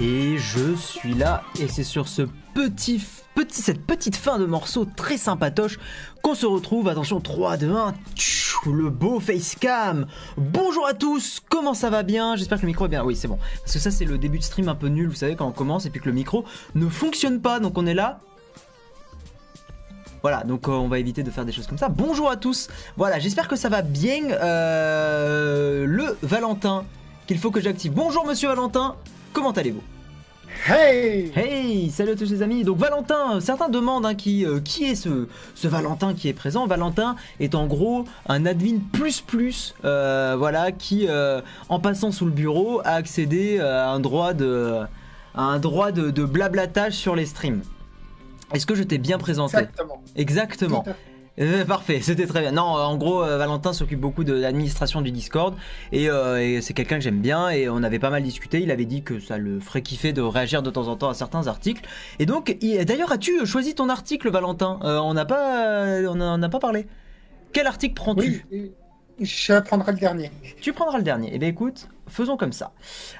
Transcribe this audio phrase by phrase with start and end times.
[0.00, 3.00] Et je suis là, et c'est sur ce petit,
[3.36, 5.78] petit, cette petite fin de morceau très sympatoche
[6.20, 6.88] qu'on se retrouve.
[6.88, 10.06] Attention, 3, 2, 1, tchou, le beau facecam.
[10.36, 12.34] Bonjour à tous, comment ça va bien?
[12.34, 13.04] J'espère que le micro est bien.
[13.04, 13.38] Oui, c'est bon.
[13.60, 15.52] Parce que ça, c'est le début de stream un peu nul, vous savez, quand on
[15.52, 17.60] commence et puis que le micro ne fonctionne pas.
[17.60, 18.18] Donc on est là.
[20.22, 21.88] Voilà, donc euh, on va éviter de faire des choses comme ça.
[21.88, 22.68] Bonjour à tous.
[22.96, 24.24] Voilà, j'espère que ça va bien.
[24.30, 26.84] Euh, le Valentin
[27.28, 27.92] qu'il faut que j'active.
[27.92, 28.96] Bonjour Monsieur Valentin.
[29.34, 29.82] Comment allez-vous
[30.68, 32.62] Hey Hey, salut à tous les amis.
[32.62, 35.26] Donc Valentin, certains demandent hein, qui, euh, qui est ce,
[35.56, 36.68] ce Valentin qui est présent.
[36.68, 42.26] Valentin est en gros un admin plus plus, euh, voilà, qui euh, en passant sous
[42.26, 44.78] le bureau a accédé à un droit de,
[45.34, 47.62] à un droit de, de blablatage sur les streams.
[48.54, 50.02] Est-ce que je t'ai bien présenté Exactement.
[50.14, 50.84] Exactement.
[51.40, 52.52] Euh, parfait, c'était très bien.
[52.52, 55.56] Non, euh, en gros, euh, Valentin s'occupe beaucoup de l'administration du Discord
[55.90, 58.60] et, euh, et c'est quelqu'un que j'aime bien et on avait pas mal discuté.
[58.60, 61.14] Il avait dit que ça le ferait kiffer de réagir de temps en temps à
[61.14, 61.82] certains articles.
[62.20, 64.78] Et donc, il- d'ailleurs, as-tu choisi ton article, Valentin?
[64.82, 66.86] On n'a pas, on en a pas parlé.
[67.52, 68.46] Quel article prends-tu?
[68.52, 68.72] Oui,
[69.20, 70.30] je prendrai le dernier.
[70.60, 71.30] Tu prendras le dernier.
[71.32, 72.72] Eh bien écoute, faisons comme ça.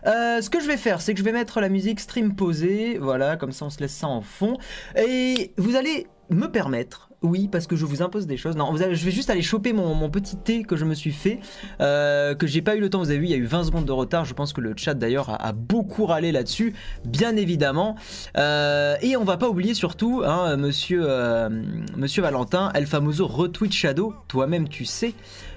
[0.07, 2.97] Euh, ce que je vais faire, c'est que je vais mettre la musique stream posée.
[2.98, 4.57] Voilà, comme ça on se laisse ça en fond.
[4.97, 8.55] Et vous allez me permettre, oui, parce que je vous impose des choses.
[8.55, 11.41] Non, je vais juste aller choper mon, petit thé que je me suis fait,
[11.80, 12.98] euh, que j'ai pas eu le temps.
[12.98, 14.27] Vous avez vu, il y a eu 20 secondes de retard.
[14.27, 16.75] Je pense que le chat d'ailleurs a, a beaucoup râlé là-dessus,
[17.06, 17.97] bien évidemment.
[18.36, 21.48] Euh, et on va pas oublier surtout, hein, monsieur, euh,
[21.97, 24.14] monsieur Valentin, El Famoso retweet Shadow.
[24.28, 25.14] Toi-même, tu sais.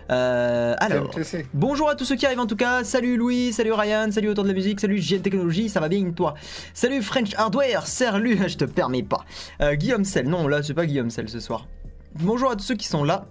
[0.10, 1.12] Euh, alors.
[1.54, 2.84] Bonjour à tous ceux qui arrivent en tout cas.
[2.84, 6.10] Salut Louis, salut Ryan, salut Autour de la musique, salut JN Technologie, ça va bien
[6.12, 6.36] toi?
[6.74, 9.26] Salut French Hardware, salut, je te permets pas.
[9.62, 11.68] Euh, Guillaume Sel, non là c'est pas Guillaume Sel ce soir.
[12.16, 13.26] Bonjour à tous ceux qui sont là.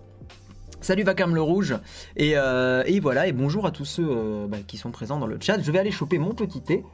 [0.81, 1.77] Salut Vacarme le Rouge.
[2.17, 5.39] Et, euh, et voilà, et bonjour à tous ceux bah, qui sont présents dans le
[5.41, 5.61] chat.
[5.61, 6.85] Je vais aller choper mon petit thé.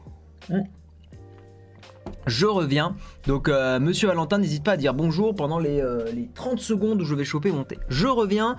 [2.27, 2.97] Je reviens.
[3.27, 7.01] Donc, euh, monsieur Valentin, n'hésite pas à dire bonjour pendant les, euh, les 30 secondes
[7.01, 7.79] où je vais choper mon thé.
[7.89, 8.57] Je reviens.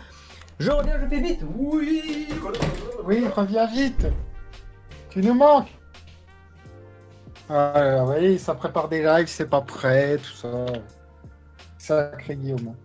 [0.64, 1.42] Je reviens, je fais vite.
[1.58, 2.28] Oui.
[3.04, 4.08] Oui, reviens vite.
[5.10, 5.78] Tu nous manques.
[7.50, 10.66] Ah, oui, ça prépare des lives, c'est pas prêt, tout ça.
[11.78, 12.76] Sacré Guillaume.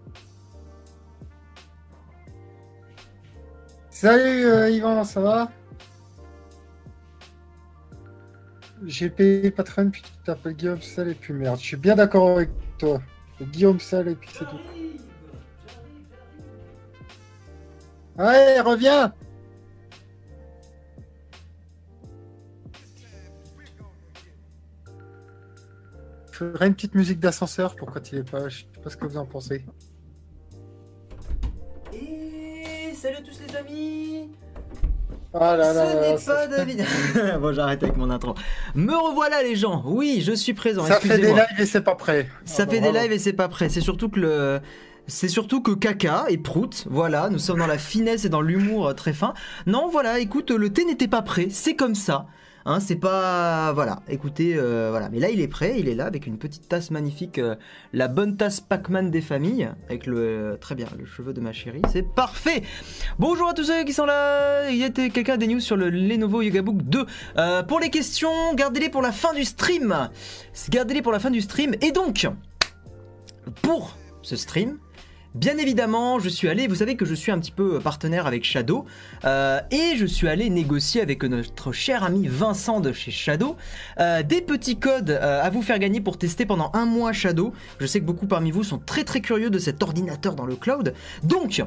[3.91, 5.49] Salut euh, Yvan, ça va?
[8.87, 11.61] J'ai payé Patreon, puis tu t'appelles Guillaume Sel et puis merde.
[11.61, 13.00] Je suis bien d'accord avec toi.
[13.41, 14.59] Guillaume Sel et puis c'est tout.
[18.19, 19.12] Ouais, reviens
[26.33, 28.49] Je ferai une petite musique d'ascenseur pour quand il est pas.
[28.49, 29.65] Je sais pas ce que vous en pensez.
[31.93, 34.29] Et salut à tous les amis
[35.35, 36.85] Ah là là, Ce n'est pas David
[37.41, 38.35] Bon j'arrête avec mon intro.
[38.75, 41.97] Me revoilà les gens Oui, je suis présent, Ça fait des lives et c'est pas
[41.97, 42.29] prêt.
[42.45, 43.03] Ça Ah bah, fait des bravo.
[43.05, 43.69] lives et c'est pas prêt.
[43.69, 44.61] C'est surtout que le...
[45.08, 48.88] C'est surtout que caca et prout, voilà, nous sommes dans la finesse et dans l'humour
[48.88, 49.32] euh, très fin.
[49.66, 52.26] Non, voilà, écoute, le thé n'était pas prêt, c'est comme ça.
[52.66, 53.72] Hein, c'est pas...
[53.72, 55.08] Voilà, écoutez, euh, voilà.
[55.08, 57.56] Mais là, il est prêt, il est là avec une petite tasse magnifique, euh,
[57.94, 60.58] la bonne tasse Pac-Man des familles, avec le...
[60.60, 62.62] très bien, le cheveu de ma chérie, c'est parfait
[63.19, 64.69] Bonjour à tous ceux qui sont là.
[64.69, 67.06] Il y a quelqu'un des news sur le Lenovo Yoga Book 2.
[67.38, 70.10] Euh, pour les questions, gardez-les pour la fin du stream.
[70.69, 71.75] Gardez-les pour la fin du stream.
[71.80, 72.28] Et donc,
[73.62, 74.78] pour ce stream,
[75.34, 78.44] Bien évidemment, je suis allé, vous savez que je suis un petit peu partenaire avec
[78.44, 78.87] Shadow,
[79.27, 83.56] euh, et je suis allé négocier avec notre cher ami Vincent de chez Shadow
[84.00, 87.53] euh, des petits codes euh, à vous faire gagner pour tester pendant un mois Shadow.
[87.78, 90.56] Je sais que beaucoup parmi vous sont très très curieux de cet ordinateur dans le
[90.56, 90.94] cloud.
[91.25, 91.62] Donc,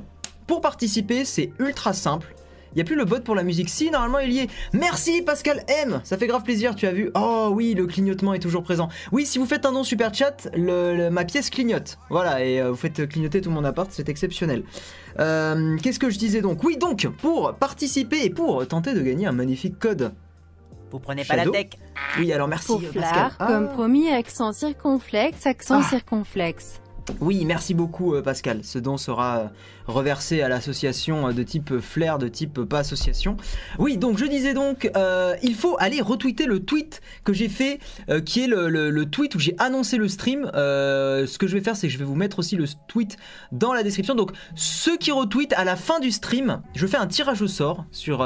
[0.48, 2.34] pour participer, c'est ultra simple.
[2.74, 3.70] Il n'y a plus le bot pour la musique.
[3.70, 4.50] Si, normalement, il y est.
[4.72, 6.00] Merci Pascal M.
[6.06, 7.12] Ça fait grave plaisir, tu as vu.
[7.16, 8.88] Oh oui, le clignotement est toujours présent.
[9.12, 11.98] Oui, si vous faites un don super chat, le- le- ma pièce clignote.
[12.10, 14.64] Voilà, et euh, vous faites clignoter tout mon appart, c'est exceptionnel.
[15.20, 16.64] Euh, Qu'est-ce que je disais donc?
[16.64, 20.14] Oui, donc, pour participer et pour tenter de gagner un magnifique code.
[20.92, 21.72] Vous prenez pas Shadow la tech
[22.20, 23.32] Oui, alors merci Pour Pascal.
[23.40, 23.48] Ah.
[23.48, 25.90] comme promis, accent circonflexe, accent Ah.
[25.90, 26.82] circonflexe.
[27.20, 28.62] Oui, merci beaucoup euh, Pascal.
[28.64, 29.48] Ce don sera euh,
[29.88, 33.38] reversé à l'association euh, de type Flair, de type pas association.
[33.80, 34.90] Oui, donc je disais donc,
[35.44, 37.80] il faut aller retweeter le tweet que j'ai fait,
[38.26, 40.50] qui est le, tweet où j'ai annoncé le stream.
[40.54, 43.18] Ce que je vais faire, c'est que je vais vous mettre aussi le tweet
[43.52, 44.16] dans la description.
[44.16, 47.86] Donc ceux qui retweetent à la fin du stream, je fais un tirage au sort
[47.92, 48.26] sur,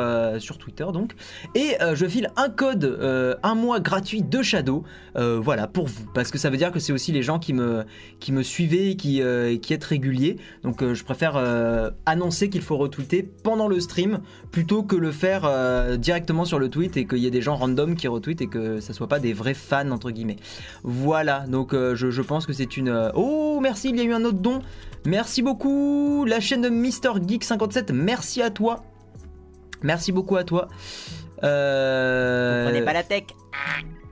[0.59, 1.13] Twitter donc,
[1.55, 4.83] et je file un code un mois gratuit de Shadow.
[5.15, 7.85] voilà pour vous, parce que ça veut dire que c'est aussi les gens qui me
[8.19, 10.37] qui me suivaient suivez et qui, euh, et qui êtes réguliers.
[10.63, 15.11] Donc euh, je préfère euh, annoncer qu'il faut retweeter pendant le stream plutôt que le
[15.11, 15.49] faire
[15.97, 18.79] directement sur le tweet et qu'il y ait des gens random qui retweetent et que
[18.79, 20.37] ça soit pas des vrais fans entre guillemets.
[20.83, 23.11] Voilà, donc je, pense que c'est une...
[23.15, 24.61] Oh merci, il y a eu un autre don.
[25.05, 26.25] Merci beaucoup.
[26.25, 28.83] La chaîne de Mister Geek 57, merci à toi.
[29.83, 30.67] Merci beaucoup à toi.
[31.43, 32.65] Euh...
[32.65, 33.25] Prenez pas la tech.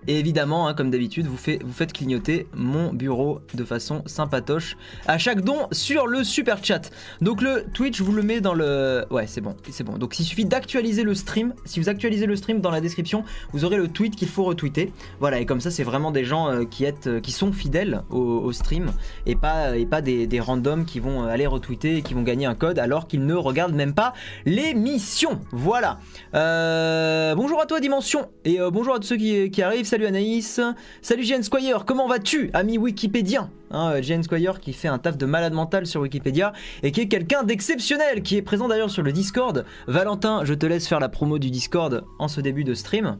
[0.07, 4.77] Et évidemment, hein, comme d'habitude, vous, fait- vous faites clignoter mon bureau de façon sympatoche
[5.07, 6.91] à chaque don sur le super chat.
[7.21, 9.05] Donc le Twitch, je vous le mets dans le...
[9.09, 9.97] Ouais, c'est bon, c'est bon.
[9.97, 11.53] Donc il suffit d'actualiser le stream.
[11.65, 14.91] Si vous actualisez le stream dans la description, vous aurez le tweet qu'il faut retweeter.
[15.19, 16.63] Voilà, et comme ça, c'est vraiment des gens euh,
[17.07, 18.91] euh, qui sont fidèles au, stream
[19.25, 22.55] et pas, et pas des, randoms qui vont aller retweeter et qui vont gagner un
[22.55, 24.13] code alors qu'ils ne regardent même pas
[24.45, 25.39] l'émission.
[25.51, 25.99] Voilà.
[26.33, 29.85] Euh, bonjour à toi Dimension et euh, bonjour à tous ceux qui arrivent.
[29.93, 30.59] Salut Anaïs.
[31.03, 31.85] Salut JN Squire.
[31.85, 36.01] Comment vas-tu, ami Wikipédien hein, JN Squire qui fait un taf de malade mental sur
[36.01, 36.51] Wikipédia
[36.81, 39.67] et qui est quelqu'un d'exceptionnel, qui est présent d'ailleurs sur le Discord.
[39.85, 43.19] Valentin, je te laisse faire la promo du Discord en ce début de stream.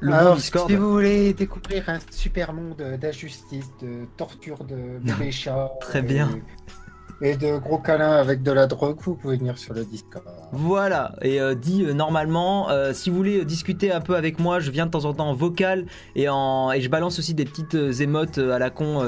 [0.00, 0.70] Le Alors, Discord.
[0.70, 6.30] si vous voulez découvrir un super monde d'injustice, de torture de bébés chats, Très bien.
[7.20, 10.24] Et de gros câlins avec de la drogue, vous pouvez venir sur le Discord.
[10.52, 14.38] Voilà, et euh, dit euh, normalement, euh, si vous voulez euh, discuter un peu avec
[14.38, 17.34] moi, je viens de temps en temps en vocal et, en, et je balance aussi
[17.34, 19.02] des petites émotes à la con.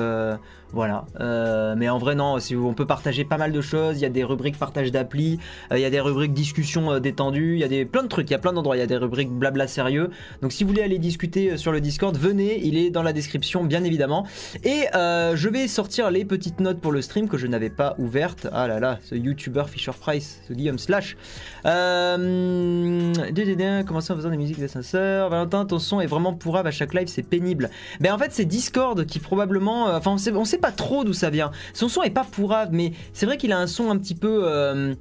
[0.73, 3.97] Voilà, Euh, mais en vrai, non, si on peut partager pas mal de choses.
[3.97, 5.39] Il y a des rubriques partage d'appli,
[5.73, 8.09] euh, il y a des rubriques discussion euh, détendues, il y a des, plein de
[8.09, 10.11] trucs, il y a plein d'endroits, il y a des rubriques blabla sérieux.
[10.43, 13.65] Donc si vous voulez aller discuter sur le Discord, venez, il est dans la description,
[13.65, 14.27] bien évidemment.
[14.65, 18.49] Et je vais sortir les petites notes pour le stream que je n'avais pas ouvertes.
[18.53, 21.17] Ah là là, ce YouTuber Fisher Price, ce Guillaume Slash.
[23.87, 25.31] Commencer en faisant des musiques d'ascenseur?
[25.31, 27.71] Valentin, ton son est vraiment pourrave à chaque live, c'est pénible.
[28.01, 29.87] Ben en fait, c'est Discord qui probablement.
[29.87, 31.51] Enfin, on sait, pas trop d'où ça vient.
[31.75, 34.43] Son son est pas pourrave, mais c'est vrai qu'il a un son un petit peu.
[34.45, 34.95] euh,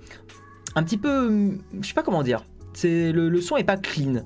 [0.75, 1.51] un petit peu.
[1.81, 2.43] Je sais pas comment dire.
[2.73, 4.25] C'est le son est pas clean.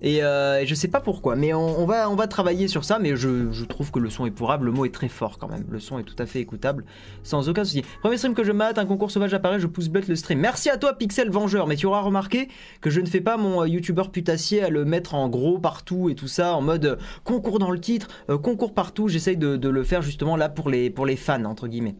[0.00, 2.98] Et euh, je sais pas pourquoi, mais on, va, on va travailler sur ça.
[2.98, 4.66] Mais je, je trouve que le son est pourrable.
[4.66, 5.64] Le mot est très fort quand même.
[5.68, 6.84] Le son est tout à fait écoutable,
[7.22, 7.82] sans aucun souci.
[8.00, 10.38] Premier stream que je mate, un concours sauvage apparaît, je pousse bête le stream.
[10.38, 11.66] Merci à toi, Pixel Vengeur.
[11.66, 12.48] Mais tu auras remarqué
[12.80, 16.08] que je ne fais pas mon euh, youtubeur putassier à le mettre en gros partout
[16.10, 18.08] et tout ça, en mode euh, concours dans le titre,
[18.42, 19.08] concours partout.
[19.08, 21.96] J'essaye de, de le faire justement là pour les, pour les fans, entre guillemets.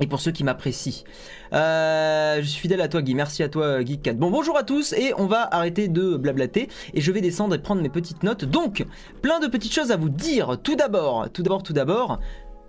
[0.00, 1.04] Et pour ceux qui m'apprécient.
[1.52, 4.14] Euh, je suis fidèle à toi Guy, merci à toi Geek4.
[4.14, 7.58] Bon bonjour à tous et on va arrêter de blablater et je vais descendre et
[7.58, 8.46] prendre mes petites notes.
[8.46, 8.86] Donc,
[9.20, 10.56] plein de petites choses à vous dire.
[10.62, 12.20] Tout d'abord, tout d'abord, tout d'abord,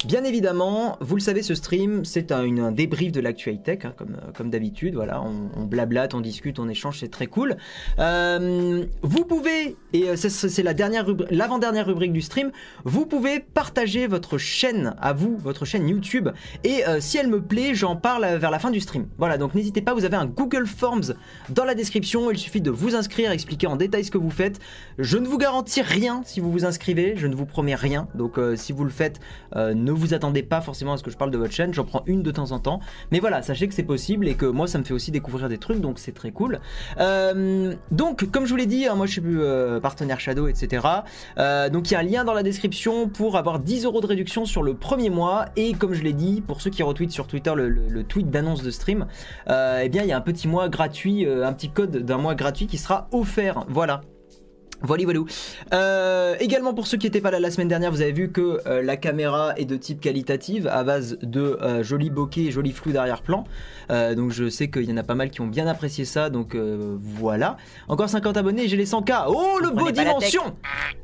[0.05, 4.15] Bien évidemment, vous le savez, ce stream, c'est un, débrief de l'actu high-tech, hein, comme,
[4.15, 4.95] euh, comme d'habitude.
[4.95, 7.55] Voilà, on, blablate, on discute, on échange, c'est très cool.
[7.99, 12.51] Euh, vous pouvez, et euh, c'est- la dernière l'avant-dernière rubrique du stream,
[12.83, 16.29] vous pouvez partager votre chaîne à vous, votre chaîne YouTube,
[16.65, 19.07] et si elle me plaît, j'en parle vers la fin du stream.
[19.17, 21.13] Voilà, donc n'hésitez pas, vous avez un Google Forms
[21.49, 24.59] dans la description, il suffit de vous inscrire, expliquer en détail ce que vous faites.
[24.99, 28.39] Je ne vous garantis rien si vous vous inscrivez, je ne vous promets rien, donc
[28.55, 29.19] si vous le faites,
[29.55, 32.03] ne vous attendez pas forcément à ce que je parle de votre chaîne, j'en prends
[32.05, 32.79] une de temps en temps.
[33.11, 35.57] Mais voilà, sachez que c'est possible et que moi ça me fait aussi découvrir des
[35.57, 36.59] trucs, donc c'est très cool.
[36.99, 40.85] Euh, donc, comme je vous l'ai dit, hein, moi je suis euh, partenaire Shadow, etc.
[41.37, 44.07] Euh, donc il y a un lien dans la description pour avoir 10 euros de
[44.07, 45.45] réduction sur le premier mois.
[45.55, 48.61] Et comme je l'ai dit, pour ceux qui retweetent sur Twitter le, le- tweet d'annonce
[48.63, 49.07] de stream,
[49.49, 52.35] euh, eh bien il y a un petit mois gratuit, un petit code d'un mois
[52.35, 53.65] gratuit qui sera offert.
[53.69, 54.01] Voilà.
[54.83, 55.19] Voilà, voilà.
[55.73, 58.59] Euh, également pour ceux qui n'étaient pas là la semaine dernière, vous avez vu que
[58.67, 62.71] euh, la caméra est de type qualitative à base de euh, jolis bokeh et jolis
[62.73, 63.45] flous d'arrière-plan.
[63.91, 66.29] Euh, donc je sais qu'il y en a pas mal qui ont bien apprécié ça,
[66.29, 67.57] donc euh, voilà.
[67.87, 69.25] Encore 50 abonnés et j'ai les 100K.
[69.27, 69.89] Oh le beau.
[69.91, 70.55] Dimension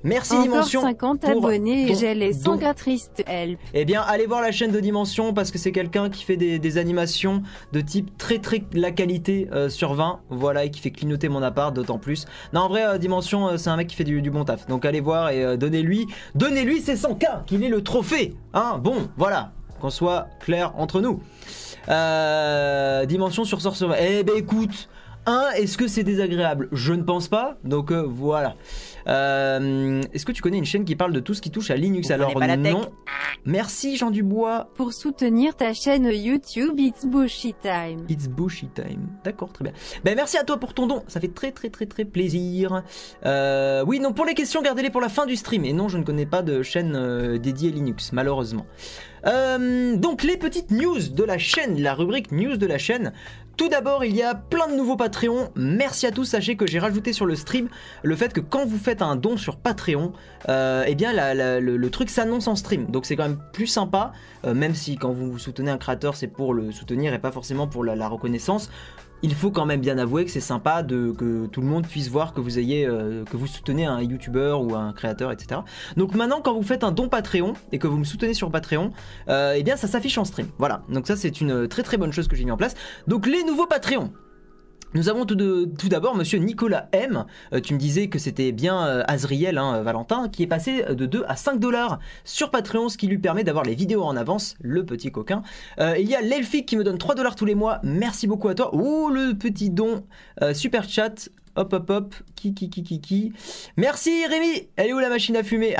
[0.03, 2.60] Merci Encore Dimension 50 pour abonnés et j'ai les don.
[2.60, 3.60] 100 triste help.
[3.74, 6.60] eh bien, allez voir la chaîne de Dimension parce que c'est quelqu'un qui fait des,
[6.60, 10.20] des animations de type très très la qualité euh, sur 20.
[10.30, 12.25] Voilà, et qui fait clignoter mon appart d'autant plus.
[12.53, 14.66] Non, en vrai, euh, Dimension, euh, c'est un mec qui fait du, bon taf.
[14.66, 18.36] Donc allez voir et euh, donnez-lui, donnez-lui ses 100K, qu'il ait le trophée.
[18.56, 21.22] Hein, bon, voilà, qu'on soit clair entre nous.
[21.88, 23.98] Euh, dimension sur Sorcerer.
[24.02, 24.90] Eh ben écoute,
[25.55, 26.69] est-ce que c'est désagréable?
[26.71, 27.57] Je ne pense pas.
[27.63, 28.55] Donc euh, voilà.
[29.07, 31.75] Euh, est-ce que tu connais une chaîne qui parle de tout ce qui touche à
[31.75, 32.74] Linux Vous Alors prenez pas la tech.
[32.74, 32.89] non.
[33.45, 34.69] Merci Jean Dubois.
[34.75, 38.05] Pour soutenir ta chaîne YouTube It's Bushy Time.
[38.09, 39.07] It's Bushy Time.
[39.24, 39.74] D'accord, très bien.
[40.03, 41.03] Ben merci à toi pour ton don.
[41.07, 42.83] Ça fait très très très très plaisir.
[43.25, 45.65] Euh, oui, non, pour les questions, gardez-les pour la fin du stream.
[45.65, 48.65] Et non, je ne connais pas de chaîne euh, dédiée Linux, malheureusement.
[49.25, 53.12] Euh, donc les petites news de la chaîne, la rubrique news de la chaîne.
[53.60, 55.51] Tout d'abord, il y a plein de nouveaux Patreons.
[55.54, 56.24] Merci à tous.
[56.24, 57.68] Sachez que j'ai rajouté sur le stream
[58.04, 60.13] le fait que quand vous faites un don sur Patreon,
[60.48, 62.86] euh, eh bien le, truc s'annonce en stream.
[62.86, 64.13] Donc c'est quand même plus sympa,
[64.46, 67.68] euh, même si quand vous soutenez un créateur, c'est pour le soutenir et pas forcément
[67.68, 68.70] pour la reconnaissance.
[69.22, 72.10] Il faut quand même bien avouer que c'est sympa de, que tout le monde puisse
[72.10, 75.62] voir que vous ayez euh, que vous soutenez un YouTuber ou un créateur, etc.
[75.98, 78.92] Donc maintenant, quand vous faites un don Patreon et que vous me soutenez sur Patreon,
[79.28, 80.48] euh, eh bien ça s'affiche en stream.
[80.58, 80.84] Voilà.
[80.90, 82.76] Donc ça c'est une très très bonne chose que j'ai mis en place.
[83.08, 84.12] Donc les nouveaux Patreons.
[84.96, 87.25] Nous avons tout d'abord monsieur Nicolas M.
[87.53, 90.84] Euh, tu me disais que c'était bien euh, Azriel, hein, euh, Valentin, qui est passé
[90.84, 94.15] de 2 à 5 dollars sur Patreon, ce qui lui permet d'avoir les vidéos en
[94.15, 95.43] avance, le petit coquin.
[95.79, 97.79] Il y a l'Elfic qui me donne 3 dollars tous les mois.
[97.84, 98.72] Merci beaucoup à toi.
[98.74, 100.03] Oh, le petit don.
[100.53, 101.29] Super chat.
[101.55, 102.15] Hop, hop, hop.
[102.36, 103.34] Qui, qui, qui, qui, qui.
[103.77, 104.69] Merci Rémi.
[104.75, 105.75] Elle est où la machine à fumer?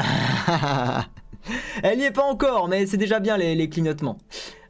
[1.84, 4.18] Elle n'y est pas encore, mais c'est déjà bien les, clignotements.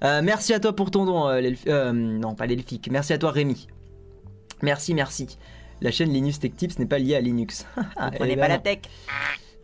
[0.02, 2.90] Merci à toi pour ton don, euh, non pas l'elfique.
[2.92, 3.68] Merci à toi Rémi.
[4.62, 5.38] Merci, merci.
[5.82, 7.66] La chaîne Linux Tech Tips n'est pas liée à Linux.
[7.78, 8.80] Vous prenez pas la tech.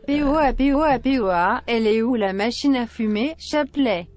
[0.07, 4.07] POA POA POA, elle est où la machine à fumer Chapelet.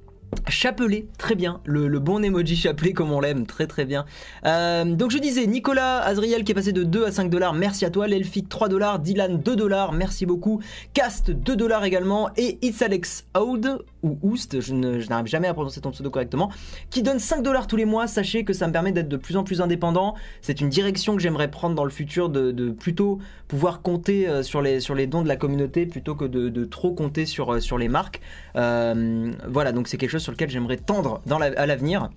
[0.49, 1.61] Chapelet, très bien.
[1.65, 4.05] Le, le bon emoji chapelet comme on l'aime, très très bien.
[4.45, 7.85] Euh, donc je disais, Nicolas Azriel qui est passé de 2 à 5 dollars, merci
[7.85, 8.07] à toi.
[8.07, 10.61] L'Elfic 3 dollars, Dylan 2 dollars, merci beaucoup.
[10.93, 12.31] Cast 2 dollars également.
[12.37, 16.51] Et It's Alex Oud, ou Oust, je n'arrive jamais à prononcer ton pseudo correctement,
[16.91, 18.07] qui donne 5 dollars tous les mois.
[18.07, 20.15] Sachez que ça me permet d'être de plus en plus indépendant.
[20.43, 24.63] C'est une direction que j'aimerais prendre dans le futur, de, plutôt pouvoir compter euh, sur
[24.63, 28.21] les, dons de la communauté plutôt que de, trop compter sur, euh, les marques.
[28.57, 32.11] Euh, voilà, donc c'est quelque chose sur lequel j'aimerais tendre à l'avenir.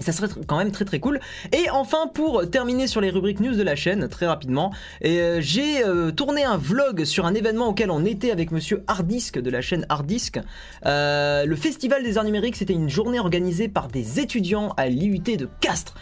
[0.00, 1.18] Ça serait quand même très très cool.
[1.52, 4.72] Et enfin, pour terminer sur les rubriques news de la chaîne, très rapidement,
[5.04, 9.38] euh, j'ai euh, tourné un vlog sur un événement auquel on était avec monsieur Hardisk
[9.40, 10.38] de la chaîne Hardisk.
[10.86, 15.18] Euh, le Festival des Arts Numériques, c'était une journée organisée par des étudiants à l'IUT
[15.18, 15.94] de Castres.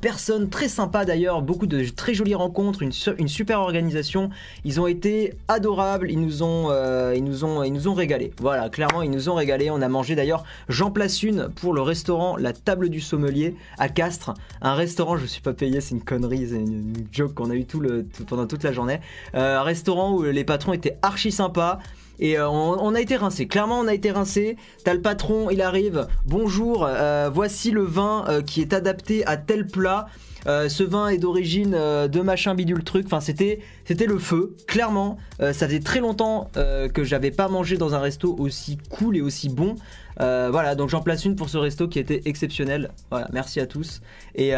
[0.00, 4.30] Personnes très sympas d'ailleurs, beaucoup de très jolies rencontres, une, une super organisation.
[4.64, 6.70] Ils ont été adorables, ils nous ont,
[7.12, 8.30] ils nous ont, ils nous ont régalé.
[8.38, 9.70] Voilà, clairement, ils nous ont régalé.
[9.70, 13.33] On a mangé d'ailleurs, j'en place une pour le restaurant La Table du Sommelier
[13.78, 14.34] à Castres.
[14.60, 17.64] Un restaurant, je suis pas payé, c'est une connerie, c'est une, joke qu'on a eu
[17.64, 19.00] tout le, pendant toute la journée.
[19.34, 21.78] Euh, un restaurant où les patrons étaient archi sympas.
[22.20, 23.48] Et euh, on, a été rincé.
[23.48, 24.56] Clairement, on a été rincé.
[24.84, 26.06] T'as le patron, il arrive.
[26.26, 30.06] Bonjour, euh, voici le vin qui est adapté à tel plat.
[30.46, 33.06] Euh, ce vin est d'origine euh, de machin bidule truc.
[33.06, 34.56] Enfin, c'était c'était le feu.
[34.66, 39.16] Clairement, Euh, ça faisait très longtemps que j'avais pas mangé dans un resto aussi cool
[39.16, 39.74] et aussi bon.
[40.18, 42.92] Voilà, donc j'en place une pour ce resto qui était exceptionnel.
[43.10, 44.00] Voilà, merci à tous.
[44.36, 44.52] Et,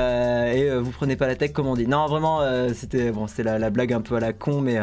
[0.78, 1.87] vous prenez pas la tech comme on dit.
[1.87, 2.43] Non, vraiment,
[2.75, 4.78] c'était bon, la, la blague un peu à la con, mais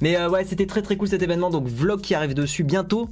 [0.00, 1.50] mais ouais, c'était très très cool cet événement.
[1.50, 3.08] Donc vlog qui arrive dessus bientôt.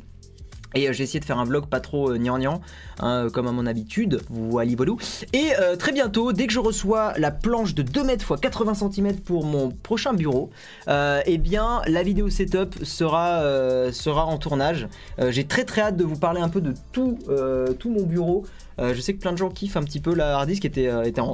[0.74, 2.60] Et euh, j'ai essayé de faire un vlog pas trop euh, gnangnan,
[3.00, 4.92] hein, comme à mon habitude, voilà voilà.
[5.32, 8.74] Et euh, très bientôt, dès que je reçois la planche de 2 mètres x 80
[8.74, 10.50] cm pour mon prochain bureau,
[10.88, 14.88] euh, eh bien la vidéo setup sera, euh, sera en tournage.
[15.18, 18.02] Euh, j'ai très très hâte de vous parler un peu de tout, euh, tout mon
[18.02, 18.44] bureau.
[18.78, 20.88] Euh, je sais que plein de gens kiffent un petit peu la hard disk était,
[20.88, 21.32] euh, était en,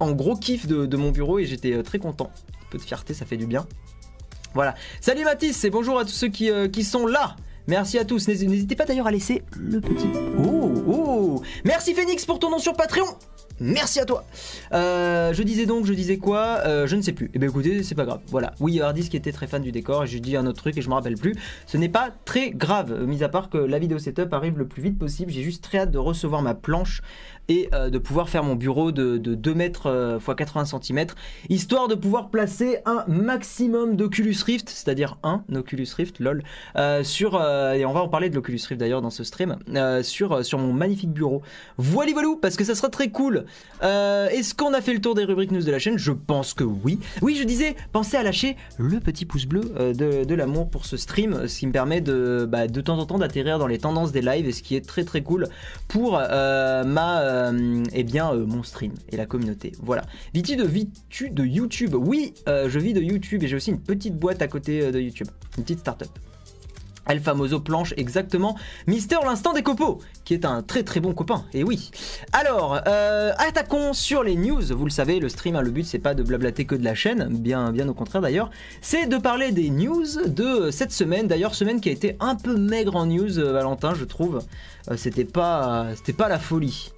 [0.00, 2.30] en gros kiff de, de mon bureau et j'étais euh, très content.
[2.62, 3.66] Un peu de fierté, ça fait du bien.
[4.54, 4.74] Voilà.
[5.00, 7.36] Salut Mathis et bonjour à tous ceux qui, euh, qui sont là.
[7.66, 8.28] Merci à tous.
[8.28, 10.08] N'hés- N'hésitez pas d'ailleurs à laisser le petit.
[10.38, 11.42] Oh, oh.
[11.64, 13.06] Merci Phoenix pour ton nom sur Patreon.
[13.58, 14.24] Merci à toi.
[14.74, 17.30] Euh, je disais donc, je disais quoi Euh, Je ne sais plus.
[17.32, 18.20] Eh bien écoutez, c'est pas grave.
[18.28, 18.52] Voilà.
[18.60, 20.82] Oui, Hardis qui était très fan du décor et j'ai dit un autre truc et
[20.82, 21.34] je me rappelle plus.
[21.66, 24.82] Ce n'est pas très grave, mis à part que la vidéo setup arrive le plus
[24.82, 25.32] vite possible.
[25.32, 27.00] J'ai juste très hâte de recevoir ma planche
[27.48, 31.06] et euh, de pouvoir faire mon bureau de, de 2 mètres x 80 cm,
[31.48, 36.42] histoire de pouvoir placer un maximum d'Oculus Rift, c'est-à-dire un Oculus Rift, lol,
[36.76, 39.56] euh, sur, euh, et on va en parler de l'Oculus Rift d'ailleurs dans ce stream,
[40.02, 41.42] sur, sur mon magnifique bureau.
[41.78, 43.44] Voilà, voilà, parce que ça sera très cool.
[43.82, 45.98] Est-ce qu'on a fait le tour des rubriques news de la chaîne?
[45.98, 46.98] Je pense que oui.
[47.22, 50.96] Oui, je disais, pensez à lâcher le petit pouce bleu de, de l'amour pour ce
[50.96, 54.12] stream, ce qui me permet de, bah, de temps en temps d'atterrir dans les tendances
[54.12, 55.48] des lives, et ce qui est très très cool
[55.88, 59.72] pour ma, euh, eh bien, euh, mon stream et la communauté.
[59.80, 60.02] Voilà.
[60.34, 61.94] Vis-tu de, vis-tu de YouTube?
[61.94, 64.90] Oui, euh, je vis de YouTube et j'ai aussi une petite boîte à côté euh,
[64.90, 66.10] de YouTube, une petite start-up.
[67.08, 68.56] El Famoso planche exactement
[68.88, 71.44] Mister l'instant des copeaux qui est un très très bon copain.
[71.52, 71.92] Et oui.
[72.32, 72.80] Alors
[73.48, 74.62] attaquons sur les news.
[74.70, 76.96] Vous le savez le stream hein, le but c'est pas de blablater que de la
[76.96, 77.28] chaîne.
[77.30, 78.50] Bien bien au contraire d'ailleurs.
[78.80, 81.28] C'est de parler des news de cette semaine.
[81.28, 84.42] D'ailleurs semaine qui a été un peu maigre en news Valentin je trouve.
[84.90, 86.90] Euh, c'était pas c'était pas la folie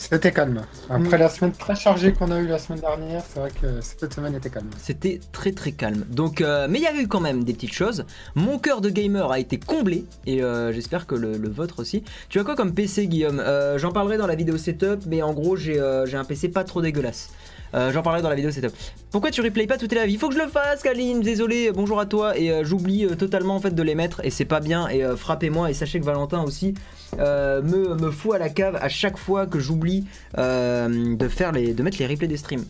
[0.00, 0.62] C'était calme.
[0.88, 4.14] Après la semaine très chargée qu'on a eue la semaine dernière, c'est vrai que cette
[4.14, 4.70] semaine était calme.
[4.78, 6.06] C'était très très calme.
[6.08, 8.06] Donc, euh, mais il y a eu quand même des petites choses.
[8.34, 12.02] Mon cœur de gamer a été comblé et euh, j'espère que le, le vôtre aussi.
[12.30, 13.40] Tu as quoi comme PC, Guillaume?
[13.40, 16.64] Euh, J'en parlerai dans la vidéo setup, mais en gros, j'ai j'ai un PC pas
[16.64, 17.28] trop dégueulasse.
[17.74, 18.72] Euh, J'en parlerai dans la vidéo setup.
[19.10, 21.20] Pourquoi tu replays pas toutes les lives Il faut que je le fasse, Kaline.
[21.20, 22.36] Désolé, bonjour à toi.
[22.36, 24.88] Et euh, j'oublie euh, totalement en fait de les mettre et c'est pas bien.
[24.88, 25.70] Et frappez-moi.
[25.70, 26.74] Et sachez que Valentin aussi
[27.18, 32.06] me, me fout à la cave à chaque fois que j'oublie de de mettre les
[32.06, 32.64] replays des streams.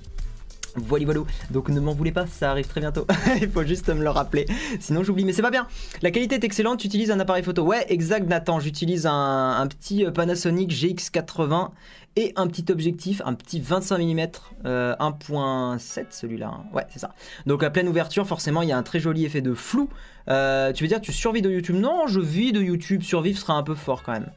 [0.76, 1.20] Voilà, voilà.
[1.50, 3.06] Donc ne m'en voulez pas, ça arrive très bientôt.
[3.40, 4.46] Il faut juste me le rappeler.
[4.78, 5.66] Sinon j'oublie, mais c'est pas bien.
[6.02, 6.80] La qualité est excellente.
[6.80, 7.62] Tu utilises un appareil photo.
[7.62, 8.60] Ouais, exact, Nathan.
[8.60, 11.70] J'utilise un, petit euh, Panasonic GX80
[12.16, 14.26] et un petit objectif, un petit 25 mm
[14.66, 16.48] euh, 1.7 celui-là.
[16.48, 16.64] hein.
[16.72, 17.14] Ouais, c'est ça.
[17.46, 19.88] Donc à pleine ouverture, forcément, il y a un très joli effet de flou.
[20.28, 21.76] Euh, tu veux dire, tu survis de YouTube?
[21.76, 23.02] Non, je vis de YouTube.
[23.02, 24.30] Survivre sera un peu fort quand même.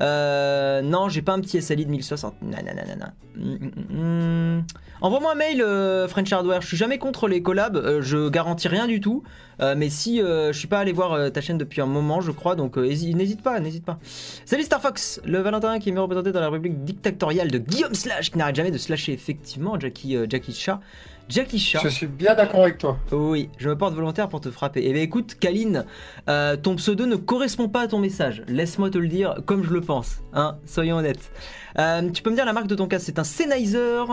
[0.00, 2.42] Euh, non, j'ai pas un petit SLI de 1060.
[2.42, 3.12] Nanana.
[3.36, 4.64] Mm, mm, mm.
[5.00, 6.62] Envoie-moi un mail, euh, French Hardware.
[6.62, 7.76] Je suis jamais contre les collabs.
[7.76, 9.22] euh, je garantis rien du tout.
[9.60, 12.54] Euh, mais si je suis pas allé voir ta chaîne depuis un moment, je crois.
[12.56, 13.98] Donc hési- n'hésite pas, n'hésite pas.
[14.44, 18.30] Salut Star Fox, le Valentin qui est représenté dans la rubrique dictatoriale de Guillaume Slash,
[18.30, 20.80] qui n'arrête jamais de slasher effectivement Jackie, Jackie Chat.
[21.28, 21.80] Jackie Chat.
[21.82, 22.98] Je suis bien d'accord avec toi.
[23.10, 24.82] Oui, je me porte volontaire pour te frapper.
[24.84, 25.84] Eh bien écoute, Kaline,
[26.28, 28.42] euh, ton pseudo ne correspond pas à ton message.
[28.46, 30.18] Laisse-moi te le dire comme je le pense.
[30.34, 31.32] Hein, soyons honnêtes.
[31.78, 34.04] Euh, tu peux me dire la marque de ton casque C'est un Sennheiser.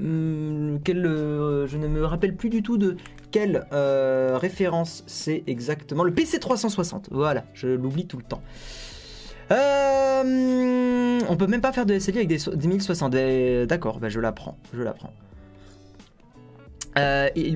[0.00, 2.96] Hum, quel, euh, je ne me rappelle plus du tout de
[3.30, 6.04] quelle euh, référence c'est exactement.
[6.04, 7.06] Le PC360.
[7.10, 8.42] Voilà, je l'oublie tout le temps.
[9.50, 13.14] Euh, on peut même pas faire de SLI avec des, so- des 1060.
[13.14, 14.58] Eh, D'accord, bah je la prends.
[14.74, 14.82] Je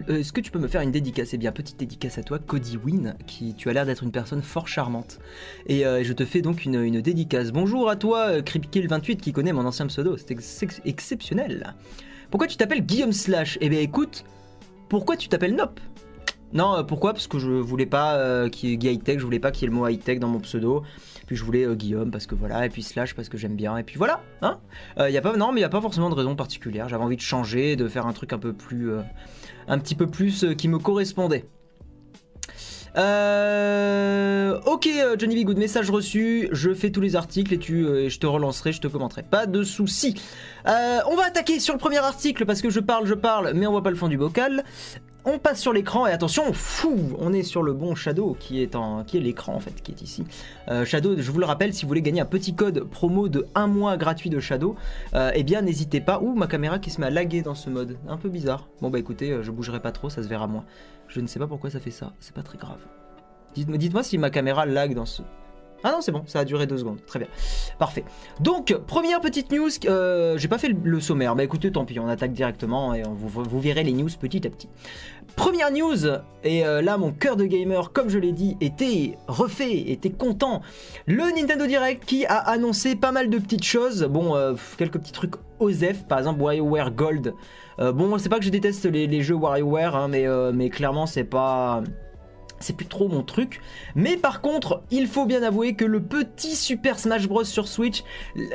[0.08, 1.32] Est-ce que tu peux me faire une dédicace?
[1.34, 4.42] Eh bien, petite dédicace à toi, Cody Win, qui tu as l'air d'être une personne
[4.42, 5.18] fort charmante.
[5.66, 7.50] Et je te fais donc une, dédicace.
[7.50, 10.16] Bonjour à toi, euh, Creepkill28, qui connaît mon ancien pseudo.
[10.16, 11.74] C'est ex- ex- exceptionnel.
[12.30, 14.24] Pourquoi tu t'appelles Guillaume Slash Eh bien, écoute,
[14.88, 15.80] pourquoi tu t'appelles Nop?
[16.52, 17.12] Non, euh, pourquoi?
[17.12, 19.62] Parce que je voulais pas euh, qu'il y ait High Tech, je voulais pas qu'il
[19.62, 20.82] y ait le mot high tech dans mon pseudo.
[21.26, 23.76] Puis je voulais euh, Guillaume parce que voilà, et puis Slash parce que j'aime bien,
[23.76, 24.58] et puis voilà, hein?
[24.98, 26.88] Y a pas, Non, mais il n'y a pas forcément de raison particulière.
[26.88, 28.90] J'avais envie de changer, de faire un truc un peu plus.
[29.68, 31.46] un petit peu plus qui me correspondait.
[32.96, 35.46] Euh, ok euh, Johnny B.
[35.46, 36.48] Good message reçu.
[36.52, 39.22] Je fais tous les articles et tu euh, je te relancerai je te commenterai.
[39.22, 40.14] Pas de soucis
[40.66, 43.66] Euh, on va attaquer sur le premier article parce que je parle je parle mais
[43.66, 44.64] on voit pas le fond du bocal
[45.24, 48.74] on passe sur l'écran et attention fou on est sur le bon Shadow qui est
[48.74, 50.24] en qui est l'écran en fait qui est ici.
[50.68, 53.46] Euh, Shadow je vous le rappelle si vous voulez gagner un petit code promo de
[53.54, 54.76] un mois gratuit de Shadow
[55.14, 56.20] euh, eh bien n'hésitez pas.
[56.20, 57.98] Ouh ma caméra qui se met à laguer dans ce mode.
[58.08, 58.68] Un peu bizarre.
[58.80, 60.64] Bon bah écoutez euh, je bougerai pas trop ça se verra moins.
[61.08, 62.12] Je ne sais pas pourquoi ça fait ça.
[62.20, 62.80] C'est pas très grave.
[63.54, 65.22] Dites-moi dites-moi si ma caméra lag dans ce.
[65.82, 66.98] Ah non, c'est bon, ça a duré deux secondes.
[67.06, 67.28] Très bien.
[67.78, 68.04] Parfait.
[68.40, 69.70] Donc, première petite news.
[69.86, 71.34] euh, J'ai pas fait le, sommaire.
[71.34, 74.46] Bah écoutez, tant pis, on attaque directement et on, vous, vous verrez les news petit
[74.46, 74.68] à petit.
[75.36, 76.06] Première news,
[76.44, 80.60] et euh, là, mon cœur de gamer, comme je l'ai dit, était refait, était content.
[81.06, 84.02] Le Nintendo Direct qui a annoncé pas mal de petites choses.
[84.04, 87.34] Bon, euh, quelques petits trucs OSEF, par exemple WarioWare Gold.
[87.78, 91.82] Bon, c'est pas que je déteste les, jeux WarioWare, hein, mais, mais clairement, c'est pas
[92.60, 93.60] c'est plus trop mon truc.
[93.94, 98.04] Mais par contre, il faut bien avouer que le petit Super Smash Bros sur Switch,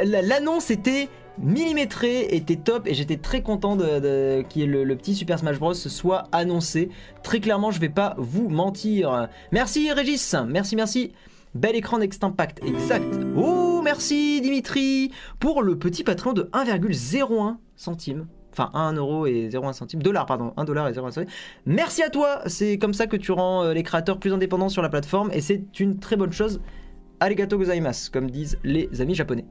[0.03, 5.73] l'annonce était millimétrée, était top et j'étais très content de, le petit Super Smash Bros
[5.73, 6.89] soit annoncé.
[7.23, 9.27] Très clairement, je vais pas vous mentir.
[9.51, 11.13] Merci Régis, merci merci.
[11.55, 13.07] Bel écran Next Impact, exact.
[13.37, 18.27] Oh, merci Dimitri pour le petit patron de 1,01 centime.
[18.57, 20.01] Enfin, 1 euro et 0,1 centime.
[20.01, 20.53] Dollar, pardon.
[20.55, 21.25] 1 dollar et 0,1 centime.
[21.65, 22.41] Merci à toi.
[22.45, 25.41] C'est comme ça que tu rends euh, les créateurs plus indépendants sur la plateforme et
[25.41, 26.61] c'est une très bonne chose.
[27.19, 29.45] Arigato gozaimasu, comme disent les amis japonais.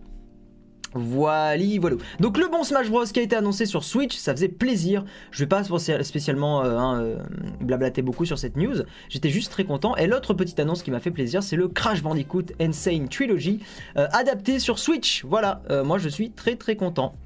[0.96, 1.96] Voilà, voilà.
[2.20, 5.04] Donc le bon Smash Bros qui a été annoncé sur Switch, ça faisait plaisir.
[5.32, 7.18] Je vais pas spécial- spécialement euh, hein, euh,
[7.60, 8.76] blablater beaucoup sur cette news.
[9.08, 9.96] J'étais juste très content.
[9.96, 13.58] Et l'autre petite annonce qui m'a fait plaisir, c'est le Crash Bandicoot Insane Trilogy
[13.96, 15.24] adapté sur Switch.
[15.24, 17.16] Voilà, moi je suis très très content.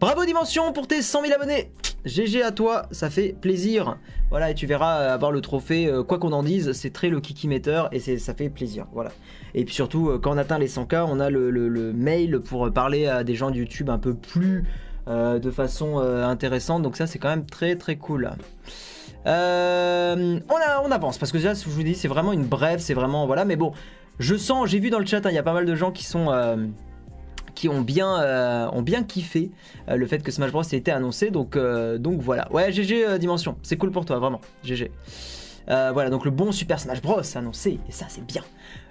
[0.00, 1.70] Bravo Dimension pour tes 100 000 abonnés.
[2.04, 3.96] GG à toi, ça fait plaisir.
[4.28, 7.20] Voilà, et tu verras avoir le trophée, euh, quoi qu'on en dise, c'est très le
[7.20, 8.86] kiki metteur et ça fait plaisir.
[8.92, 9.12] Voilà.
[9.54, 13.06] Et puis surtout, euh, quand on atteint les 100K, on a le, mail pour parler
[13.06, 14.64] à des gens de YouTube un peu plus
[15.06, 16.82] euh, de façon intéressante.
[16.82, 18.30] Donc ça, c'est quand même très très cool.
[19.24, 23.44] On, avance parce que déjà, je vous dis, c'est vraiment une brève, c'est vraiment voilà.
[23.44, 23.72] Mais bon,
[24.18, 25.92] je sens, j'ai vu dans le chat, hein, il y a pas mal de gens
[25.92, 26.30] qui sont
[27.54, 29.50] qui ont bien, euh, ont kiffé
[29.88, 31.30] euh, le fait que Smash Bros ait été annoncé.
[31.30, 32.50] Donc, euh, donc voilà.
[32.52, 34.40] Ouais, GG Dimension, c'est cool pour toi, vraiment.
[34.62, 34.90] GG.
[35.66, 38.42] Voilà, donc le bon Super Smash Bros annoncé, et ça c'est bien.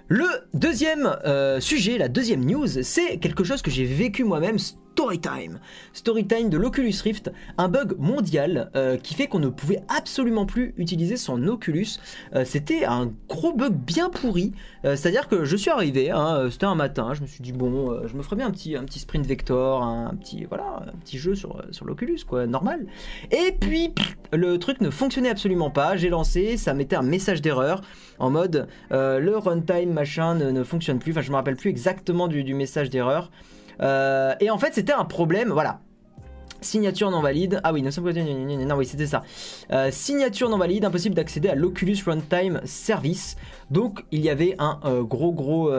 [0.08, 1.16] Le deuxième
[1.60, 4.56] sujet, la deuxième news, c'est quelque chose que j'ai vécu moi-même,
[5.04, 5.58] Storytime.
[5.92, 10.72] Storytime de l'Oculus Rift, un bug mondial euh, qui fait qu'on ne pouvait absolument plus
[10.78, 11.98] utiliser son Oculus.
[12.34, 14.52] Euh, c'était un gros bug bien pourri,
[14.86, 18.00] euh, c'est-à-dire que je suis arrivé, hein, c'était un matin, je me suis dit bon,
[18.06, 21.18] je me ferais bien un petit, un petit sprint vector, un, petit voilà, un petit
[21.18, 22.86] jeu sur, l'Oculus quoi, normal.
[23.30, 23.92] Et puis
[24.32, 27.82] le truc ne fonctionnait absolument pas, j'ai lancé, ça mettait un message d'erreur
[28.18, 32.26] en mode le runtime machin ne, ne fonctionne plus, enfin je me rappelle plus exactement
[32.26, 33.30] du message d'erreur.
[33.80, 35.50] Euh, et en fait, c'était un problème.
[35.50, 35.80] Voilà.
[36.60, 37.60] Signature non valide.
[37.62, 39.22] Ah oui, 950 non oui, c'était ça.
[39.70, 43.36] Euh, signature non valide, impossible d'accéder à l'Oculus Runtime Service.
[43.70, 45.70] Donc il y avait un euh, gros gros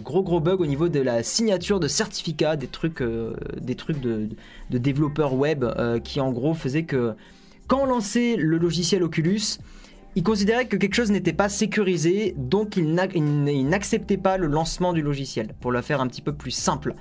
[0.00, 4.28] gros gros bug au niveau de la signature de certificat, des trucs des trucs de,
[4.70, 5.64] de développeurs web
[6.04, 7.16] qui en gros faisaient que
[7.66, 9.58] quand on lançait le logiciel Oculus,
[10.16, 15.02] il considérait que quelque chose n'était pas sécurisé, donc il n'acceptait pas le lancement du
[15.02, 16.94] logiciel, pour le faire un petit peu plus simple.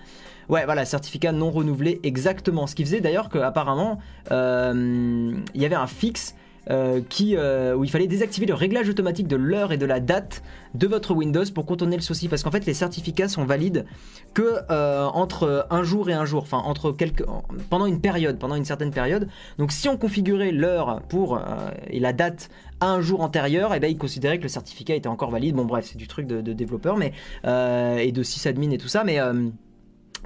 [0.49, 2.67] Ouais, voilà, certificat non renouvelé, exactement.
[2.67, 3.99] Ce qui faisait d'ailleurs qu'apparemment,
[4.31, 6.35] euh, il y avait un fixe
[6.69, 9.99] euh, qui, euh, où il fallait désactiver le réglage automatique de l'heure et de la
[9.99, 12.29] date de votre Windows pour contourner le souci.
[12.29, 13.85] Parce qu'en fait, les certificats sont valides
[14.33, 14.71] que
[15.13, 17.25] entre un jour et un jour, enfin entre quelques,
[17.69, 19.27] pendant une période, pendant une certaine période.
[19.57, 21.41] Donc si on configurait l'heure pour
[21.89, 25.07] et la date à un jour antérieur, et ben il considérait que le certificat était
[25.07, 25.55] encore valide.
[25.55, 27.11] Bon bref, c'est du truc de, de développeur, mais
[27.45, 29.19] et de sysadmin et tout ça, mais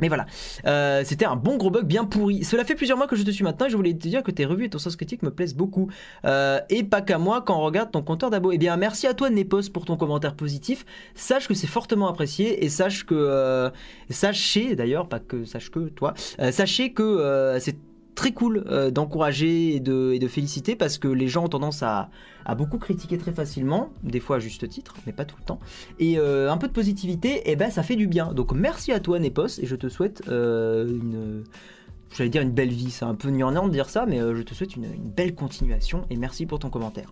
[0.02, 0.26] mais voilà,
[0.66, 2.44] Euh, c'était un bon gros bug bien pourri.
[2.44, 4.32] Cela fait plusieurs mois que je te suis maintenant et je voulais te dire que
[4.32, 5.90] tes revues et ton sens critique me plaisent beaucoup.
[6.26, 8.52] Euh, et pas qu'à moi quand on regarde ton compteur d'abo.
[8.52, 10.86] Eh bien, merci à toi Nepos pour ton commentaire positif.
[11.16, 13.70] Sache que c'est fortement apprécié et sache que euh,
[14.10, 16.14] sachez d'ailleurs, pas que sache que toi,
[16.52, 17.78] sachez que c'est
[18.22, 21.82] très cool euh, d'encourager et de, et de féliciter parce que les gens ont tendance
[21.82, 22.12] à,
[22.56, 25.60] beaucoup critiquer très facilement, des fois à juste titre, mais pas tout le temps.
[25.98, 28.32] Et euh, un peu de positivité, et ben ça fait du bien.
[28.32, 31.44] Donc merci à toi Nepos et je te souhaite euh, une
[32.16, 34.54] j'allais dire une belle vie, c'est un peu gnangnan de dire ça, mais je te
[34.54, 37.12] souhaite une, belle continuation et merci pour ton commentaire.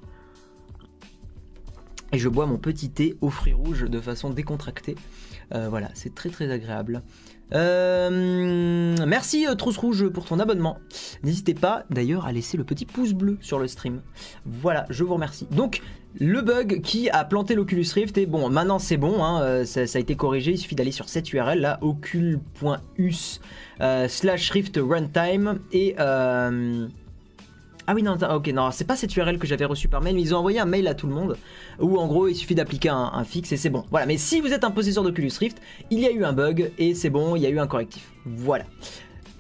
[2.12, 4.94] Et je bois mon petit thé au fruits rouges de façon décontractée.
[5.52, 7.02] Voilà, c'est très très agréable.
[7.54, 10.78] Euh, merci euh, Trousse Rouge pour ton abonnement.
[11.24, 14.02] N'hésitez pas d'ailleurs à laisser le petit pouce bleu sur le stream.
[14.46, 15.48] Voilà, je vous remercie.
[15.52, 15.82] Donc,
[16.20, 19.82] le bug qui a planté l'Oculus Rift, et bon, maintenant c'est bon, hein, euh, ça,
[19.82, 23.42] a été corrigé, il suffit d'aller sur cette URL là, ocul.us
[24.08, 25.96] slash Rift Runtime, et...
[27.90, 30.22] ah oui, non, ok, non, c'est pas cette URL que j'avais reçue par mail, mais
[30.22, 31.38] ils ont envoyé un mail à tout le monde
[31.80, 33.84] où en gros il suffit d'appliquer un, fixe et c'est bon.
[33.90, 36.72] Voilà, mais si vous êtes un possesseur d'Oculus Rift, il y a eu un bug
[36.78, 38.12] et c'est bon, il y a eu un correctif.
[38.28, 38.66] Voilà.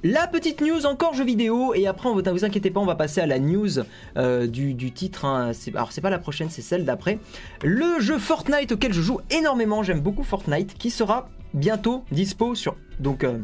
[0.01, 3.21] La petite news encore jeu vidéo et après on vous inquiétez pas on va passer
[3.21, 3.83] à la news
[4.17, 5.51] euh, du, du titre hein.
[5.75, 7.19] Alors c'est pas la prochaine c'est celle d'après
[7.63, 12.77] le jeu Fortnite auquel je joue énormément j'aime beaucoup Fortnite qui sera bientôt dispo sur
[13.01, 13.39] donc euh,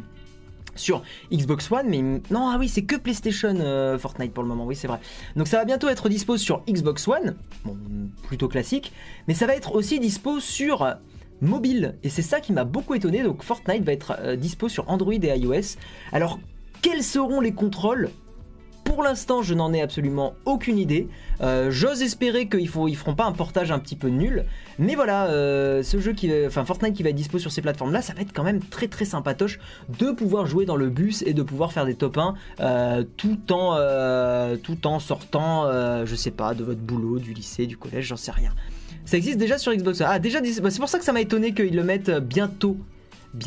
[0.76, 4.66] sur Xbox One, mais non, ah oui, c'est que PlayStation euh, Fortnite pour le moment,
[4.66, 5.00] oui, c'est vrai.
[5.36, 7.78] Donc ça va bientôt être dispo sur Xbox One, bon,
[8.24, 8.94] plutôt classique,
[9.28, 10.96] mais ça va être aussi dispo sur
[11.42, 13.24] mobile, et c'est ça qui m'a beaucoup étonné.
[13.24, 15.78] Donc Fortnite va être euh, dispo sur Android et iOS.
[16.12, 16.40] Alors,
[16.82, 18.10] quels seront les contrôles
[18.86, 21.10] pour l'instant, je n'en ai absolument aucune idée.
[21.42, 24.46] Euh, J'ose espérer qu'ils ils feront pas un portage un petit peu nul.
[24.80, 28.02] Mais voilà, euh, ce jeu qui, enfin Fortnite qui va être dispo sur ces plateformes-là,
[28.02, 29.60] ça va être quand même très très sympatoche
[30.00, 33.52] de pouvoir jouer dans le bus et de pouvoir faire des top 1 euh, tout
[33.52, 33.76] en
[34.64, 35.66] tout en sortant,
[36.06, 38.52] je sais pas, de votre boulot, du lycée, du collège, j'en sais rien.
[39.06, 40.02] Ça existe déjà sur Xbox.
[40.02, 42.78] Ah déjà, bah, c'est pour ça que ça m'a étonné qu'ils le mettent bientôt.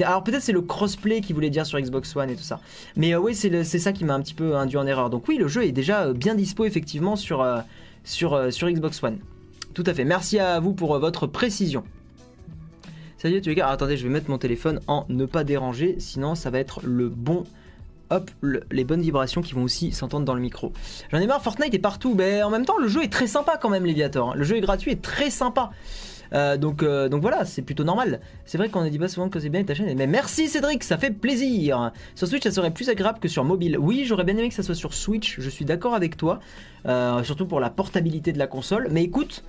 [0.04, 2.60] Alors peut-être c'est le crossplay qui voulait dire sur Xbox One et tout ça.
[2.96, 5.10] Mais euh, oui, c'est ça qui m'a un petit peu induit en erreur.
[5.10, 7.60] Donc oui, le jeu est déjà euh, bien dispo effectivement sur, euh,
[8.04, 9.18] sur, sur Xbox One.
[9.74, 10.04] Tout à fait.
[10.04, 11.84] Merci à vous pour votre précision.
[13.16, 13.64] Salut les gars.
[13.64, 16.80] Alors, attendez, je vais mettre mon téléphone en ne pas déranger, sinon ça va être
[16.84, 17.44] le bon.
[18.10, 20.72] Hop, le- les bonnes vibrations qui vont aussi s'entendre dans le micro.
[21.12, 22.14] J'en ai marre, Fortnite est partout.
[22.16, 24.30] Mais en même temps, le jeu est très sympa quand même, Léviator.
[24.30, 24.34] hein.
[24.34, 25.70] Le jeu est gratuit et très sympa.
[26.32, 28.20] Euh, donc, euh, donc voilà, c'est plutôt normal.
[28.44, 29.96] C'est vrai qu'on ne dit pas souvent que c'est bien ta chaîne.
[29.96, 31.92] Mais merci Cédric, ça fait plaisir.
[32.14, 33.78] Sur Switch, ça serait plus agréable que sur mobile.
[33.78, 35.40] Oui, j'aurais bien aimé que ça soit sur Switch.
[35.40, 36.40] Je suis d'accord avec toi.
[36.86, 38.88] Euh, surtout pour la portabilité de la console.
[38.90, 39.42] Mais écoute,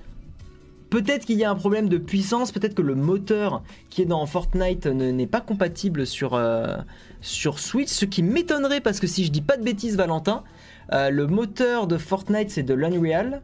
[0.88, 2.50] peut-être qu'il y a un problème de puissance.
[2.50, 6.40] Peut-être que le moteur qui est dans Fortnite ne- n'est pas compatible sur,
[7.20, 7.88] sur Switch.
[7.90, 10.42] Ce qui m'étonnerait parce que si je dis pas de bêtises, Valentin,
[10.92, 13.42] le moteur de Fortnite c'est de l'Unreal.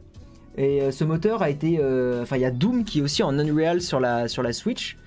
[0.57, 1.77] Et euh, ce moteur a été.
[1.79, 4.53] euh, Enfin, il y a Doom qui est aussi en Unreal sur la, sur la
[4.53, 4.97] Switch.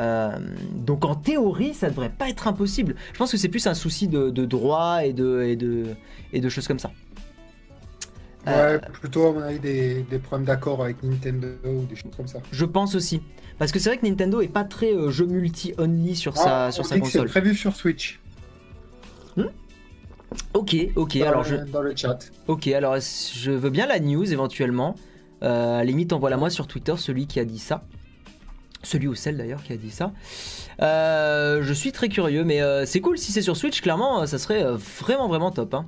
[0.00, 0.36] Euh,
[0.74, 2.96] donc en théorie, ça devrait pas être impossible.
[3.12, 5.84] Je pense que c'est plus un souci de, de droit et de, et, de,
[6.32, 6.90] et de choses comme ça.
[8.48, 12.12] Euh, Ouais, plutôt à mon avis des, des problèmes d'accord avec Nintendo ou des choses
[12.16, 12.38] comme ça.
[12.52, 13.22] Je pense aussi.
[13.58, 16.72] Parce que c'est vrai que Nintendo est pas très euh, jeu multi-only sur sa, Ah,
[16.72, 17.28] sur on sa dit que c'est console.
[17.28, 18.20] prévu sur Switch.
[20.54, 22.18] Ok, ok, dans, alors le, je, dans le chat.
[22.48, 24.94] ok, alors je veux bien la news éventuellement.
[25.42, 27.82] Euh, à la limite, envoie-la moi sur Twitter, celui qui a dit ça.
[28.82, 30.12] Celui ou celle d'ailleurs qui a dit ça.
[30.82, 34.38] Euh, je suis très curieux, mais euh, c'est cool si c'est sur Switch, clairement, ça
[34.38, 35.74] serait vraiment vraiment top.
[35.74, 35.86] hein.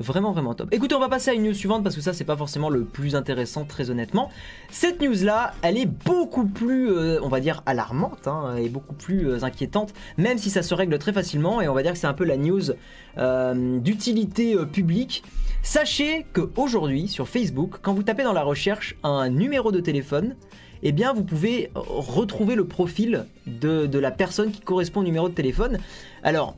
[0.00, 0.68] Vraiment vraiment top.
[0.72, 2.84] Écoutez, on va passer à une news suivante parce que ça c'est pas forcément le
[2.84, 4.30] plus intéressant très honnêtement.
[4.70, 8.94] Cette news là, elle est beaucoup plus, euh, on va dire, alarmante hein, et beaucoup
[8.94, 11.98] plus euh, inquiétante, même si ça se règle très facilement et on va dire que
[11.98, 12.62] c'est un peu la news
[13.18, 15.22] euh, d'utilité publique.
[15.62, 20.34] Sachez qu'aujourd'hui sur Facebook, quand vous tapez dans la recherche un numéro de téléphone,
[20.82, 25.28] eh bien vous pouvez retrouver le profil de, de la personne qui correspond au numéro
[25.28, 25.78] de téléphone.
[26.22, 26.56] Alors,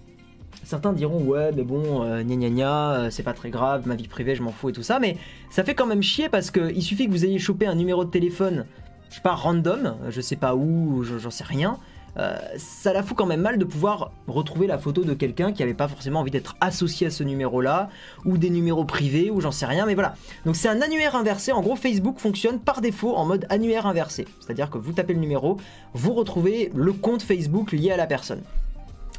[0.65, 3.95] certains diront ouais mais bon, euh, gna gna gna, euh, c'est pas très grave, ma
[3.97, 5.17] vie privée je m'en fous et tout ça, mais
[5.51, 8.05] ça fait quand même chier parce que il suffit que vous ayez chopé un numéro
[8.05, 8.67] de téléphone,
[9.11, 11.79] je sais pas, random, je sais pas où, je- j'en sais rien.
[12.19, 15.63] euh, ça la fout quand même mal de pouvoir retrouver la photo de quelqu'un qui
[15.63, 17.89] avait pas forcément envie d'être associé à ce numéro-là,
[18.27, 20.15] ou des numéros privés, ou j'en sais rien, mais voilà.
[20.45, 21.53] Donc c'est un annuaire inversé.
[21.53, 24.27] En gros, Facebook fonctionne par défaut en mode annuaire inversé.
[24.41, 25.57] C'est-à-dire que vous tapez le numéro,
[25.95, 28.43] vous retrouvez le compte Facebook lié à la personne.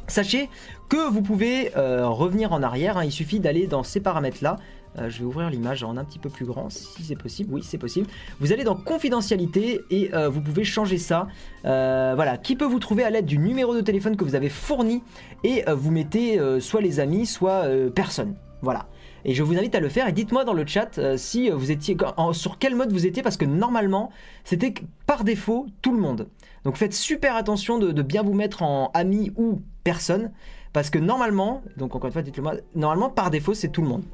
[0.06, 0.50] Sachez
[0.88, 4.58] que vous pouvez euh, revenir en arrière, hein, il suffit d'aller dans ces paramètres-là.
[4.98, 7.52] Euh, je vais ouvrir l'image en un petit peu plus grand, si c'est possible.
[7.54, 8.06] Oui, c'est possible.
[8.38, 11.26] Vous allez dans confidentialité et euh, vous pouvez changer ça.
[11.64, 15.02] Voilà, qui peut vous trouver à l'aide du numéro de téléphone que vous avez fourni
[15.42, 17.64] et vous mettez soit les amis, soit
[17.94, 18.34] personne.
[18.60, 18.86] Voilà.
[19.24, 21.96] Et je vous invite à le faire et dites-moi dans le chat si vous étiez
[22.32, 24.10] sur quel mode vous étiez parce que normalement
[24.44, 24.74] c'était
[25.06, 26.28] par défaut tout le monde.
[26.64, 30.32] Donc faites super attention de, de bien vous mettre en ami ou personne
[30.72, 33.88] parce que normalement, donc encore une fois dites-le moi, normalement par défaut c'est tout le
[33.88, 34.04] monde.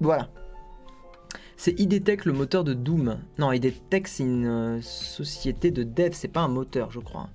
[0.00, 0.28] Voilà.
[1.56, 3.18] C'est IDTech le moteur de Doom.
[3.38, 7.30] Non, IDTech c'est une euh, société de dev, c'est pas un moteur je crois.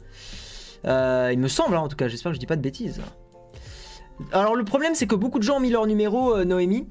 [0.85, 3.01] Euh, il me semble hein, en tout cas, j'espère que je dis pas de bêtises.
[4.33, 6.87] Alors le problème c'est que beaucoup de gens ont mis leur numéro euh, Noémie,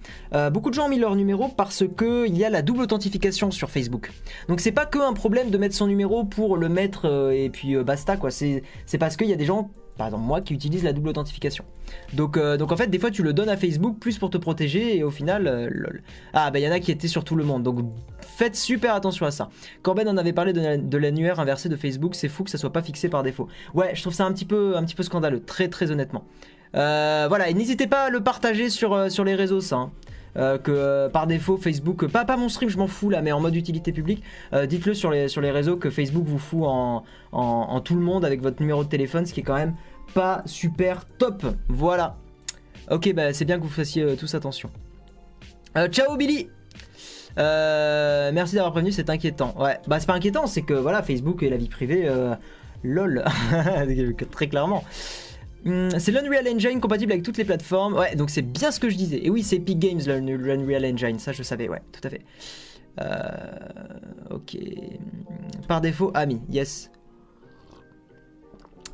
[0.51, 3.51] beaucoup de gens ont mis leur numéro parce que il y a la double authentification
[3.51, 4.11] sur Facebook.
[4.49, 7.77] Donc c'est pas que un problème de mettre son numéro pour le mettre et puis
[7.83, 8.31] basta quoi.
[8.31, 8.63] C'est
[8.99, 11.65] parce qu'il y a des gens, par exemple moi, qui utilisent la double authentification.
[12.15, 14.39] Donc euh, donc en fait des fois tu le donnes à Facebook plus pour te
[14.39, 16.03] protéger et au final euh, lol.
[16.33, 17.63] ah bah il y en a qui étaient sur tout le monde.
[17.63, 17.81] Donc
[18.21, 19.51] faites super attention à ça.
[19.83, 22.15] Corben en avait parlé de, la- de l'annuaire inversé de Facebook.
[22.15, 23.49] C'est fou que ça soit pas fixé par défaut.
[23.75, 26.25] Ouais, je trouve ça un petit peu un petit peu scandaleux, très très honnêtement.
[26.75, 29.77] Euh, voilà, et n'hésitez pas à le partager sur, les réseaux, ça.
[29.77, 29.91] hein.
[30.63, 33.57] Que par défaut Facebook, pas, pas mon stream, je m'en fous là, mais en mode
[33.57, 34.23] utilité publique,
[34.69, 36.65] dites-le sur les, réseaux que Facebook vous fout
[37.33, 39.75] en tout le monde avec votre numéro de téléphone, ce qui est quand même
[40.15, 41.45] pas super top.
[41.69, 42.17] Voilà.
[42.91, 44.71] Ok, bah c'est bien que vous fassiez euh, tous attention.
[45.77, 46.49] Euh, ciao Billy
[47.39, 49.55] Euh, Merci d'avoir prévenu, c'est inquiétant.
[49.61, 52.11] Ouais, bah c'est pas inquiétant, c'est que voilà, Facebook et la vie privée,
[52.83, 53.25] lol,
[54.31, 54.83] très clairement.
[55.67, 57.95] Hum, C'est l'Unreal Engine compatible avec toutes les plateformes.
[57.95, 59.25] Ouais, donc c'est bien ce que je disais.
[59.25, 62.23] Et oui, c'est Epic Games l'Unreal Engine, ça je savais, ouais, tout à fait.
[64.31, 64.57] Ok.
[65.69, 66.91] Par défaut, ami, yes.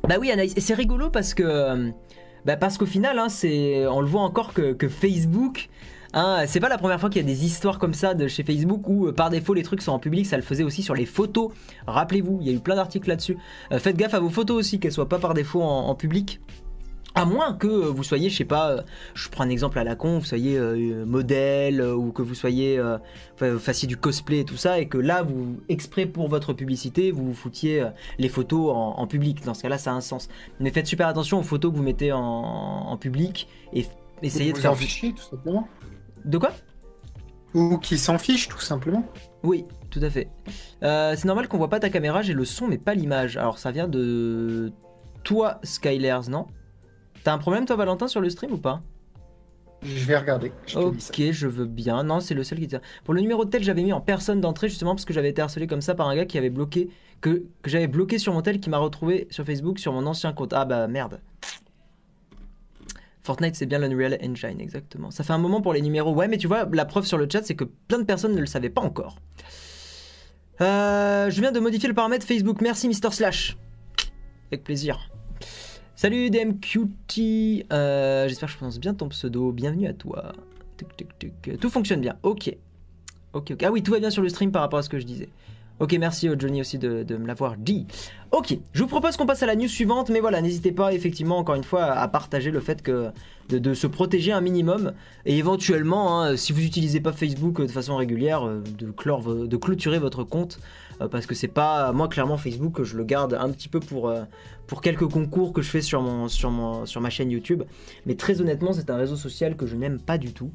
[0.07, 1.43] Bah oui, c'est rigolo parce que.
[1.43, 1.89] euh,
[2.45, 3.27] Bah parce qu'au final, hein,
[3.91, 5.67] on le voit encore que, Facebook.
[6.13, 8.43] hein, c'est pas la première fois qu'il y a des histoires comme ça de chez
[8.43, 10.93] Facebook où euh, par défaut les trucs sont en public, ça le faisait aussi sur
[10.93, 11.51] les photos.
[11.87, 13.37] Rappelez-vous, il y a eu plein d'articles là-dessus.
[13.71, 16.39] Euh, faites gaffe à vos photos aussi, qu'elles soient pas par défaut en public.
[17.17, 18.81] À moins que vous soyez, je sais pas, euh,
[19.13, 22.35] je prends un exemple à la con, vous soyez euh, modèle euh, ou que vous
[22.35, 22.97] soyez, euh,
[23.57, 27.33] fassiez du cosplay et tout ça, et que là, vous, exprès pour votre publicité, vous
[27.33, 27.87] foutiez
[28.19, 29.45] les photos en, en public.
[29.45, 30.27] Dans ce cas-là, ça a un sens.
[30.59, 33.85] Mais faites super attention aux photos que vous mettez en, en public et
[34.21, 34.73] essayez de vous faire.
[34.73, 35.67] en tout simplement.
[36.25, 36.51] De quoi?
[37.53, 39.05] Ou qui s'en fichent, tout simplement.
[39.41, 40.27] Oui, tout à fait.
[40.83, 43.37] Euh, c'est normal qu'on voit pas ta caméra, j'ai le son mais pas l'image.
[43.37, 44.73] Alors ça vient de
[45.23, 46.47] toi, Skylers, non?
[47.25, 48.83] T'as un problème toi, Valentin, sur le stream ou pas?
[49.81, 50.51] Je vais regarder.
[50.67, 50.77] Je.
[50.77, 52.03] Ok, je veux bien.
[52.03, 52.81] Non, c'est le seul qui tient.
[53.03, 55.41] Pour le numéro de tel, j'avais mis en personne d'entrée justement parce que j'avais été
[55.41, 56.87] harcelé comme ça par un gars qui avait bloqué
[57.21, 60.33] que, que j'avais bloqué sur mon tel qui m'a retrouvé sur Facebook sur mon ancien
[60.33, 60.53] compte.
[60.53, 61.19] Ah bah merde.
[63.23, 65.09] Fortnite, c'est bien l'Unreal Engine, exactement.
[65.09, 66.13] Ça fait un moment pour les numéros.
[66.13, 68.39] Ouais, mais tu vois, la preuve sur le chat, c'est que plein de personnes ne
[68.39, 69.17] le savaient pas encore.
[70.61, 72.61] Euh, je viens de modifier le paramètre Facebook.
[72.61, 73.57] Merci, Mister Slash.
[74.51, 75.09] Avec plaisir.
[75.97, 77.67] Salut DMQT.
[77.71, 79.53] Euh, J'espère que je prononce bien ton pseudo.
[79.53, 80.33] Bienvenue à toi.
[81.61, 82.17] Tout fonctionne bien.
[82.21, 82.53] Ok.
[83.31, 83.63] Ok, ok.
[83.63, 85.29] Ah oui, tout va bien sur le stream par rapport à ce que je disais.
[85.79, 87.85] Ok, merci euh, Johnny aussi de, me l'avoir dit.
[88.31, 91.37] Ok, je vous propose qu'on passe à la news suivante, mais voilà, n'hésitez pas effectivement
[91.37, 93.09] encore une fois à partager le fait que
[93.49, 94.93] de, se protéger un minimum
[95.25, 99.99] et éventuellement, hein, si vous n'utilisez pas Facebook euh, de façon régulière, euh, de, clôturer
[99.99, 100.59] votre compte
[100.99, 104.23] parce que c'est pas moi clairement Facebook, je le garde un petit peu pour euh,
[104.67, 107.63] pour quelques concours que je fais sur mon sur mon sur ma chaîne YouTube,
[108.05, 110.51] mais très honnêtement, c'est un réseau social que je n'aime pas du tout.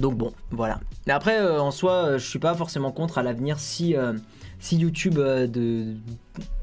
[0.00, 0.80] Donc bon, voilà.
[1.06, 4.12] Mais après, euh, en soi, euh, je suis pas forcément contre à l'avenir si, euh,
[4.58, 5.94] si YouTube euh, de-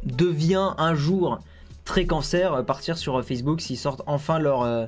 [0.03, 1.39] devient un jour
[1.85, 4.87] très cancer, euh, partir sur euh, Facebook s'ils sortent enfin leur, euh,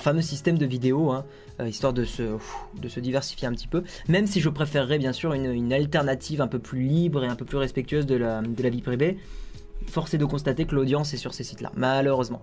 [0.00, 1.24] fameux système de vidéo, hein,
[1.66, 3.82] histoire de se, diversifier un petit peu.
[4.08, 7.44] Même si je préférerais bien sûr une, alternative un peu plus libre et un peu
[7.44, 9.18] plus respectueuse de la, de la vie privée.
[9.86, 12.42] Force est de constater que l'audience est sur ces sites-là, malheureusement.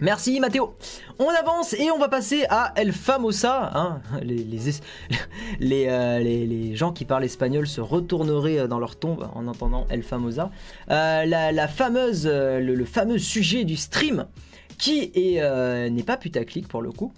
[0.00, 0.74] Merci Mathéo.
[1.18, 3.70] On avance et on va passer à El Famosa.
[3.74, 4.00] hein.
[4.22, 4.80] Les, les, es-
[5.60, 9.46] les, euh, les- les gens qui parlent espagnol se retourneraient euh, dans leur tombe en
[9.46, 10.50] entendant El Famosa.
[10.90, 14.26] Euh, la, fameuse, le, fameux sujet du stream
[14.78, 17.12] qui est, n'est pas putaclic pour le coup.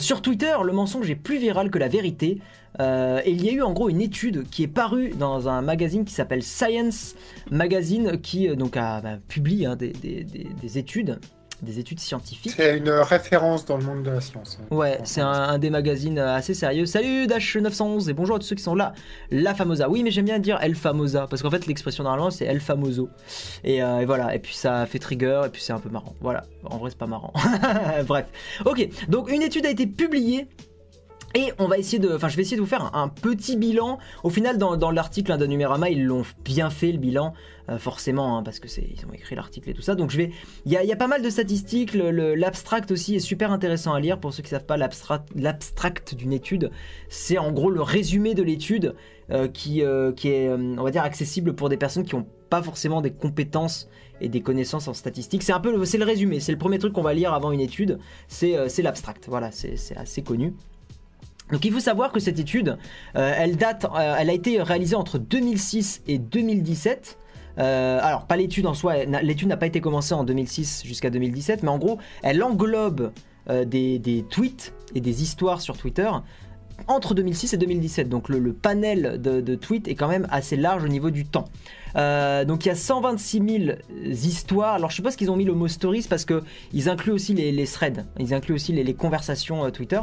[0.00, 2.40] Sur Twitter, le mensonge est plus viral que la vérité.
[2.80, 6.04] Et il y a eu en gros une étude qui est parue dans un magazine
[6.04, 7.14] qui s'appelle Science
[7.52, 11.20] Magazine qui donc a bah, publie hein, des- des- des études,
[11.64, 12.52] des études scientifiques.
[12.56, 14.58] C'est une référence dans le monde de la science.
[14.62, 14.74] hein.
[14.74, 16.86] Ouais, c'est un, un des magazines euh, assez sérieux.
[16.86, 18.92] Salut Dash911 et bonjour à tous ceux qui sont là.
[19.30, 19.88] La Famosa.
[19.88, 23.08] Oui, mais j'aime bien dire El Famosa parce qu'en fait l'expression normalement c'est El Famoso.
[23.64, 26.14] Et, euh, et voilà, et puis ça fait trigger et puis c'est un peu marrant.
[26.20, 27.32] Voilà, en vrai c'est pas marrant.
[28.06, 28.26] Bref.
[28.64, 30.46] Ok, donc une étude a été publiée.
[31.36, 33.98] Et on va essayer de, enfin, je vais essayer de vous faire un, petit bilan.
[34.22, 37.34] Au final, dans, dans l'article hein, Numérama, ils l'ont bien fait le bilan,
[37.68, 39.96] euh, forcément, hein, parce que c'est, ils ont écrit l'article et tout ça.
[39.96, 40.30] Donc je vais,
[40.64, 41.92] il y y a pas mal de statistiques.
[41.94, 44.76] L'abstract aussi est super intéressant à lire pour ceux qui savent pas.
[44.76, 46.70] l'abstract- d'une étude,
[47.08, 48.94] c'est en gros le résumé de l'étude
[49.30, 52.62] euh, qui, euh, qui est, on va dire, accessible pour des personnes qui n'ont pas
[52.62, 53.88] forcément des compétences
[54.20, 55.42] et des connaissances en statistique.
[55.42, 56.38] C'est un peu, c'est le résumé.
[56.38, 57.98] C'est le premier truc qu'on va lire avant une étude.
[58.28, 59.26] C'est, c'est l'abstract.
[59.28, 60.54] Voilà, c'est c'est assez connu.
[61.52, 62.78] Donc il faut savoir que cette étude,
[63.16, 67.18] euh, elle date, euh, elle a été réalisée entre 2006 et 2017.
[67.56, 71.62] Euh, alors pas l'étude en soi, l'étude n'a pas été commencée en 2006 jusqu'à 2017,
[71.62, 73.12] mais en gros, elle englobe
[73.66, 76.10] des tweets et des histoires sur Twitter
[76.88, 78.08] entre 2006 et 2017.
[78.08, 81.46] Donc le, panel de, tweets est quand même assez large au niveau du temps.
[81.96, 84.74] Euh, donc il y a 126 000 histoires.
[84.74, 87.66] Alors je suppose qu'ils ont mis le mot stories parce que ils incluent aussi les,
[87.66, 90.00] threads, ils incluent aussi les, conversations euh, Twitter.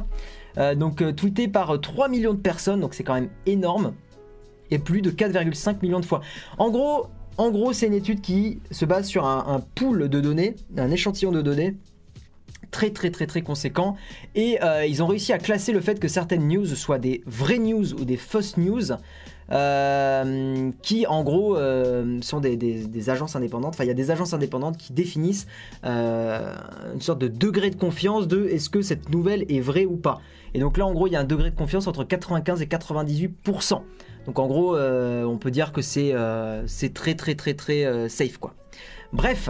[0.57, 3.93] Euh, donc tweeté par euh, 3 millions de personnes, donc c'est quand même énorme,
[4.69, 6.21] et plus de 4,5 millions de fois.
[6.57, 7.07] En gros,
[7.37, 10.91] en gros, c'est une étude qui se base sur un, un pool de données, un
[10.91, 11.75] échantillon de données
[12.71, 13.95] très très très très conséquent
[14.33, 17.59] et euh, ils ont réussi à classer le fait que certaines news soient des vraies
[17.59, 18.93] news ou des fausses news
[19.51, 23.73] euh, qui en gros euh, sont des, agences indépendantes.
[23.75, 25.45] Enfin, il y a des agences indépendantes qui définissent
[25.83, 30.21] une sorte de degré de confiance de est-ce que cette nouvelle est vraie ou pas.
[30.53, 32.65] Et donc là, en gros, il y a un degré de confiance entre 95 et
[32.65, 33.81] 98%.
[34.25, 36.13] Donc en gros, on peut dire que c'est
[36.93, 38.53] très très très très safe quoi.
[39.11, 39.49] Bref.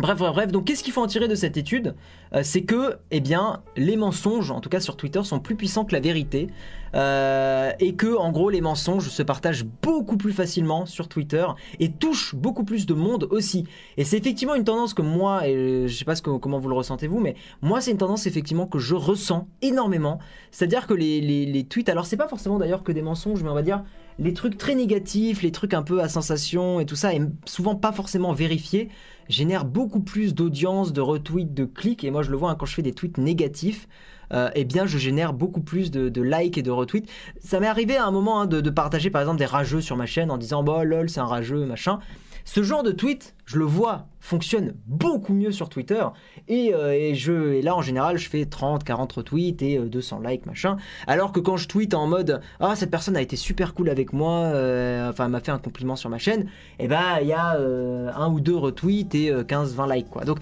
[0.00, 0.52] Bref, bref, bref.
[0.52, 1.96] Donc, qu'est-ce qu'il faut en tirer de cette étude?
[2.32, 5.84] Euh, C'est que, eh bien, les mensonges, en tout cas sur Twitter, sont plus puissants
[5.84, 6.46] que la vérité.
[6.94, 11.44] Euh, et que, en gros, les mensonges se partagent beaucoup plus facilement sur Twitter
[11.80, 13.64] et touchent beaucoup plus de monde aussi.
[13.96, 17.08] Et c'est effectivement une tendance que moi, et je sais pas comment vous le ressentez
[17.08, 20.18] vous, mais moi, c'est une tendance effectivement que je ressens énormément.
[20.52, 23.62] C'est-à-dire que les tweets, alors c'est pas forcément d'ailleurs que des mensonges, mais on va
[23.62, 23.82] dire
[24.18, 27.76] les trucs très négatifs, les trucs un peu à sensation et tout ça, et souvent
[27.76, 28.88] pas forcément vérifiés,
[29.28, 32.04] génèrent beaucoup plus d'audience, de retweets, de clics.
[32.04, 33.88] Et moi, je le vois hein, quand je fais des tweets négatifs,
[34.32, 37.08] euh, eh bien, je génère beaucoup plus de, likes et de retweets.
[37.40, 39.96] Ça m'est arrivé à un moment hein, de, de partager par exemple des rageux sur
[39.96, 42.00] ma chaîne en disant bah lol, c'est un rageux, machin.
[42.48, 46.02] Ce genre de tweet, je le vois, fonctionne beaucoup mieux sur Twitter.
[46.48, 50.78] Et, euh, là, en général, je fais 30, 40 retweets et euh, 200 likes, machin.
[51.06, 54.14] Alors que quand je tweete en mode Ah, cette personne a été super cool avec
[54.14, 56.46] moi, euh, enfin, m'a fait un compliment sur ma chaîne,
[56.78, 60.24] et ben, il y a euh, un ou deux retweets et 15-20 likes, quoi.
[60.24, 60.38] Donc,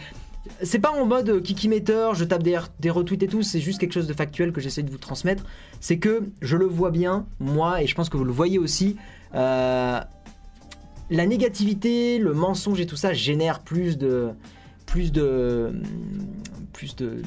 [0.62, 4.06] c'est pas en mode kikimeter, je tape des, retweets et tout, c'est juste quelque chose
[4.06, 5.42] de factuel que j'essaie de vous transmettre.
[5.80, 8.96] C'est que je le vois bien, moi, et je pense que vous le voyez aussi.
[9.34, 9.98] euh,
[11.10, 14.30] la négativité, le mensonge et tout ça génère plus de
[14.86, 15.72] plus de
[16.72, 17.22] plus de,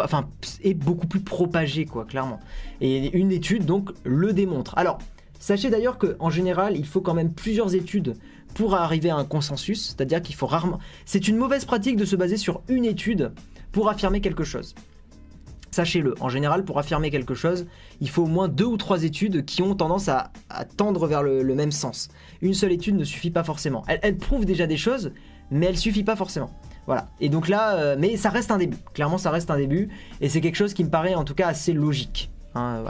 [0.00, 0.28] enfin
[0.62, 2.40] est beaucoup plus propagé quoi clairement.
[2.80, 4.76] Et une étude donc le démontre.
[4.78, 4.98] Alors
[5.38, 8.14] sachez d'ailleurs que en général il faut quand même plusieurs études
[8.54, 12.16] pour arriver à un consensus c'est-à-dire qu'il faut rarement c'est une mauvaise pratique de se
[12.16, 13.32] baser sur une étude
[13.72, 14.74] pour affirmer quelque chose
[15.74, 17.66] Sachez-le, en général, pour affirmer quelque chose,
[18.00, 20.30] il faut au moins deux ou trois études qui ont tendance à,
[20.76, 22.10] tendre vers le, même sens.
[22.42, 23.82] Une seule étude ne suffit pas forcément.
[23.88, 25.10] Elle, prouve déjà des choses,
[25.50, 26.50] mais elle suffit pas forcément.
[26.86, 27.08] Voilà.
[27.20, 28.76] Et donc là, euh, mais ça reste un début.
[28.92, 29.88] Clairement, ça reste un début,
[30.20, 32.30] et c'est quelque chose qui me paraît en tout cas assez logique.
[32.54, 32.84] Hein.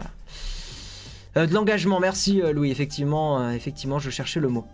[1.38, 2.70] Euh, de l'engagement, merci euh, Louis.
[2.70, 4.66] Effectivement, effectivement, je cherchais le mot.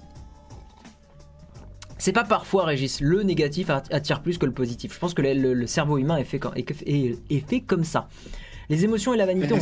[2.00, 4.92] C'est pas parfois, Régis, le négatif attire plus que le positif.
[4.94, 7.60] Je pense que le, le- le cerveau humain est fait, comme- est, est- est fait
[7.60, 8.08] comme ça.
[8.70, 9.54] Les émotions et la vanité.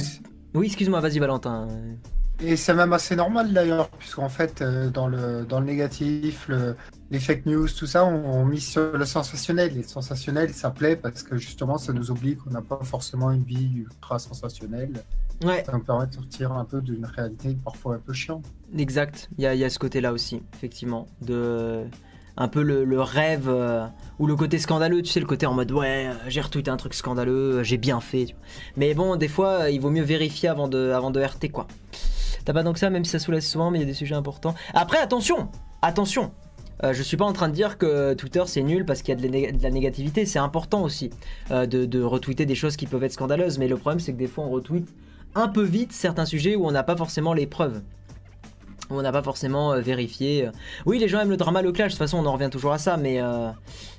[0.54, 1.66] Oui, excuse-moi, vas-y Valentin.
[2.40, 6.76] et c'est même assez normal d'ailleurs, puisqu'en fait, euh, dans le, dans le négatif, le-
[7.10, 9.72] les fake news, tout ça, on, on mise sur le sensationnel.
[9.72, 13.30] Et le sensationnel, ça plaît parce que justement, ça nous oublie qu'on n'a pas forcément
[13.32, 15.02] une vie ultra sensationnelle.
[15.44, 18.44] Ouais, Ça nous permet de sortir un peu d'une réalité parfois un peu chiante.
[18.76, 19.28] exact.
[19.38, 21.06] Il y a, il y a ce côté-là aussi, effectivement.
[21.22, 21.84] De
[22.38, 23.84] un peu le, rêve euh,
[24.20, 26.76] ou le côté scandaleux, tu sais, le côté en mode ouais, euh, j'ai retweeté un
[26.76, 28.36] truc scandaleux, euh, j'ai bien fait.
[28.76, 31.66] Mais bon, des fois, il vaut mieux vérifier avant de, avant RT, quoi.
[32.44, 34.14] T'as pas donc ça, même si ça soulève souvent, mais il y a des sujets
[34.14, 34.54] importants.
[34.72, 35.48] Après, attention,
[35.82, 36.32] attention.
[36.92, 39.50] Je suis pas en train de dire que Twitter c'est nul parce qu'il y a
[39.50, 40.24] de la, négativité.
[40.26, 41.10] C'est important aussi
[41.50, 43.58] de retweeter des choses qui peuvent être scandaleuses.
[43.58, 44.86] Mais le problème c'est que des fois on retweet
[45.34, 47.82] un peu vite certains sujets où on n'a pas forcément les preuves.
[48.90, 50.46] On n'a pas forcément euh, vérifié.
[50.46, 50.50] euh.
[50.86, 51.92] Oui, les gens aiment le drama, le clash.
[51.92, 52.96] De toute façon, on en revient toujours à ça.
[52.96, 53.50] Mais, euh,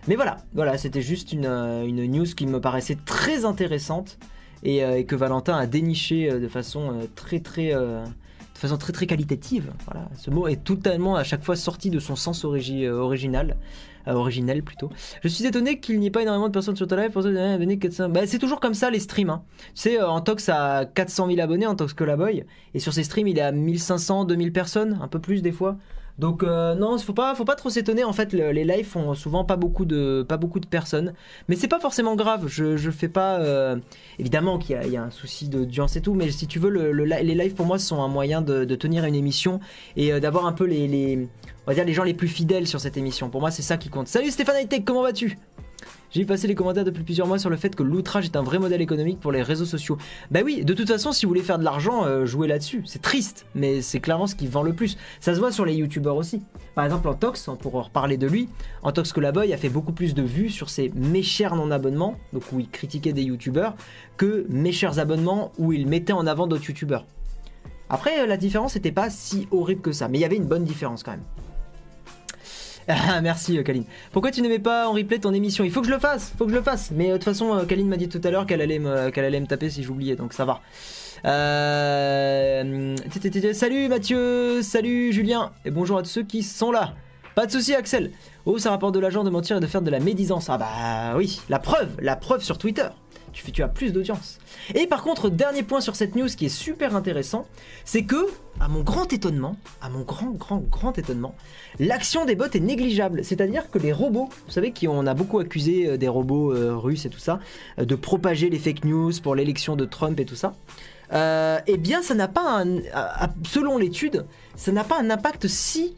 [0.07, 1.47] voilà, voilà, c'était juste une,
[1.87, 4.17] news qui me paraissait très intéressante
[4.63, 7.71] et, que Valentin a déniché de façon très très
[8.91, 9.71] très qualitative.
[10.17, 13.55] Ce mot est totalement à chaque fois sorti de son sens origi- original,
[14.09, 14.89] euh, originel plutôt.
[15.23, 17.29] Je suis étonné qu'il n'y ait pas énormément de personnes sur ta live pour ça.
[17.29, 18.09] euh, venez 400.
[18.09, 19.29] Bah, c'est toujours comme ça les streams.
[19.29, 19.43] hein.
[19.75, 23.37] Tu sais, euh, Antox a 400 000 abonnés, Antox Colaboy, et sur ses streams il
[23.37, 25.77] est à 1500, 2000 personnes, un peu plus des fois.
[26.19, 28.03] Donc euh, non, faut pas, pas trop s'étonner.
[28.03, 30.23] En fait, le- les lives font souvent pas beaucoup de,
[30.67, 31.13] personnes,
[31.47, 32.45] mais c'est pas forcément grave.
[32.47, 33.39] Je, fais pas.
[33.39, 33.77] euh,
[34.19, 37.53] Évidemment qu'il y, a- un souci d'audience et tout, mais si tu veux, les lives
[37.53, 39.61] pour moi sont un moyen de, de tenir une émission
[39.95, 41.29] et euh, d'avoir un peu les, les,
[41.65, 43.29] on va dire les gens les plus fidèles sur cette émission.
[43.29, 44.07] Pour moi, c'est ça qui compte.
[44.09, 45.37] Salut Stéphane Hightech, comment vas-tu?
[46.11, 48.41] J'ai vu passer les commentaires depuis plusieurs mois sur le fait que l'outrage est un
[48.41, 49.99] vrai modèle économique pour les réseaux sociaux.
[50.31, 52.81] Bah oui, de toute façon, si vous voulez faire de l'argent, euh, jouez là-dessus.
[52.85, 54.97] C'est triste, mais c'est clairement ce qui vend le plus.
[55.19, 56.41] Ça se voit sur les youtubeurs aussi.
[56.73, 58.49] Par exemple, Antox, on pourra reparler de lui.
[58.81, 62.59] Antox Colaboy a fait beaucoup plus de vues sur ses mes chers non-abonnements, donc où
[62.59, 63.75] il critiquait des youtubeurs,
[64.17, 67.05] que mes chers abonnements où il mettait en avant d'autres youtubeurs.
[67.87, 70.47] Après, euh, la différence n'était pas si horrible que ça, mais il y avait une
[70.47, 71.23] bonne différence quand même.
[72.89, 73.85] Ah, merci euh, Kaline.
[74.11, 75.63] Pourquoi tu n'aimais pas en replay ton émission?
[75.63, 76.91] Il faut que je le fasse, faut que je le fasse.
[76.91, 79.45] Mais euh, de toute façon, euh, Kaline m'a dit tout à l'heure qu'elle allait, me-
[79.47, 80.59] taper si j'oubliais, donc ça va.
[83.53, 86.93] Salut Mathieu, salut Julien, et bonjour à tous ceux qui sont là.
[87.35, 88.11] Pas de souci Axel.
[88.45, 90.49] Oh, ça rapporte de l'argent de mentir et de faire de la médisance.
[90.49, 92.87] Ah bah oui, la preuve, la preuve sur Twitter.
[93.51, 94.37] Tu, as plus d'audience.
[94.75, 97.47] Et par contre, dernier point sur cette news qui est super intéressant,
[97.85, 98.27] c'est que,
[98.59, 101.35] à mon grand étonnement, à mon grand, grand, grand étonnement,
[101.79, 103.23] l'action des bots est négligeable.
[103.23, 107.05] C'est-à-dire que les robots, vous savez qu'on a beaucoup accusé euh, des robots euh, russes
[107.05, 107.39] et tout ça,
[107.79, 110.55] euh, de propager les fake news pour l'élection de Trump et tout ça.
[111.11, 112.81] Eh bien, ça n'a pas un,
[113.43, 114.25] selon l'étude,
[114.55, 115.95] ça n'a pas un impact si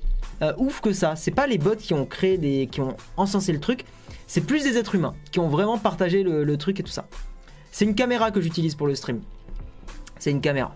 [0.58, 1.18] ouf que ça.
[1.18, 3.84] C'est pas les bots qui ont créé des, qui ont encensé le truc.
[4.28, 7.08] C'est plus des êtres humains qui ont vraiment partagé le truc et tout ça.
[7.72, 9.22] C'est une caméra que j'utilise pour le stream.
[10.20, 10.76] C'est une caméra.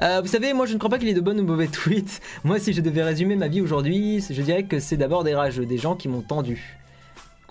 [0.00, 1.66] Euh, vous savez, moi je ne crois pas qu'il y ait de bonnes ou mauvais
[1.72, 2.20] tweets.
[2.44, 5.66] Moi, si je devais résumer ma vie aujourd'hui, je dirais que c'est d'abord des rageux,
[5.66, 6.78] des gens qui m'ont tendu.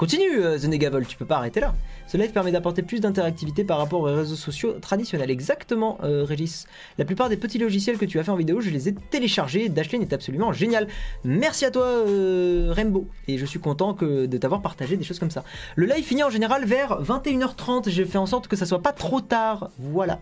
[0.04, 1.74] Continue, euh, The Negavol, tu peux pas arrêter là.
[2.08, 5.32] Ce live permet d'apporter plus d'interactivité par rapport aux réseaux sociaux traditionnels.
[5.32, 6.68] Exactement, euh, Régis.
[6.98, 9.70] La plupart des petits logiciels que tu as fait en vidéo, je les ai téléchargés.
[9.70, 10.90] Dashlane est absolument génial.
[11.24, 13.08] Merci à toi, euh, Rainbow.
[13.30, 15.46] Et je suis content que, de t'avoir partagé des choses comme ça.
[15.78, 17.88] Le live finit en général vers 21h30.
[17.88, 19.70] J'ai fait en sorte que ça soit pas trop tard.
[19.80, 20.20] Voilà.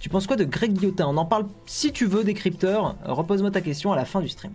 [0.00, 1.06] Tu penses quoi de Greg Guillotin?
[1.08, 2.96] On en parle si tu veux, décrypteur.
[3.04, 4.52] Repose-moi ta question à la fin du stream.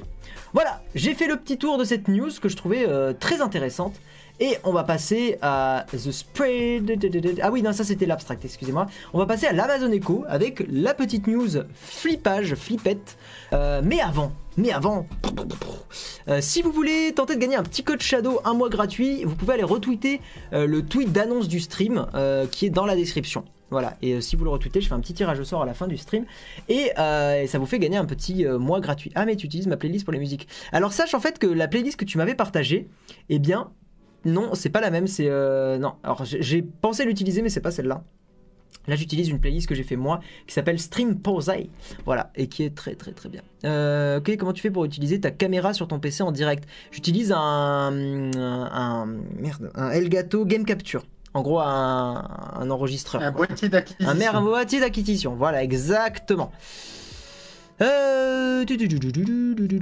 [0.54, 3.94] Voilà, j'ai fait le petit tour de cette news que je trouvais euh, très intéressante.
[4.39, 7.38] Et on va passer à The Spread.
[7.41, 8.88] Ah oui, non, ça c'était l'abstract, excusez-moi.
[9.14, 13.18] On va passer à l'Amazon Echo avec la petite news flippage, flippette.
[13.52, 15.08] Euh, mais avant, mais avant,
[16.30, 19.36] euh, si vous voulez tenter de gagner un petit code Shadow un mois gratuit, vous
[19.36, 20.20] pouvez aller retweeter
[20.52, 22.08] le tweet d'annonce du stream
[22.50, 23.44] qui est dans la description.
[23.74, 25.65] Voilà, et euh, si vous le retweetez, je fais un petit tirage au sort à
[25.65, 26.26] la fin du stream
[26.69, 29.11] et, euh, ça vous fait gagner un petit euh, mois gratuit.
[29.15, 30.47] Ah, mais tu utilises ma playlist pour les musiques.
[30.71, 32.88] Alors, sache en fait que la playlist que tu m'avais partagée,
[33.30, 33.71] eh bien,
[34.26, 35.28] non, c'est pas la même, c'est.
[35.28, 38.03] non, alors j'ai- pensé l'utiliser, mais c'est pas celle-là.
[38.88, 41.69] Là, j'utilise une playlist que j'ai fait moi qui s'appelle Stream Posey.
[42.05, 43.41] Voilà, et qui est très très très bien.
[44.17, 46.65] Ok, comment tu fais pour utiliser ta caméra sur ton PC en direct?
[46.91, 51.03] J'utilise un- Merde, un Elgato Game Capture
[51.34, 53.22] en gros un, enregistreur.
[53.22, 53.48] Un quoi.
[53.48, 54.10] boîtier d'acquisition.
[54.10, 56.52] Un mère boîtier d'acquisition, voilà, exactement.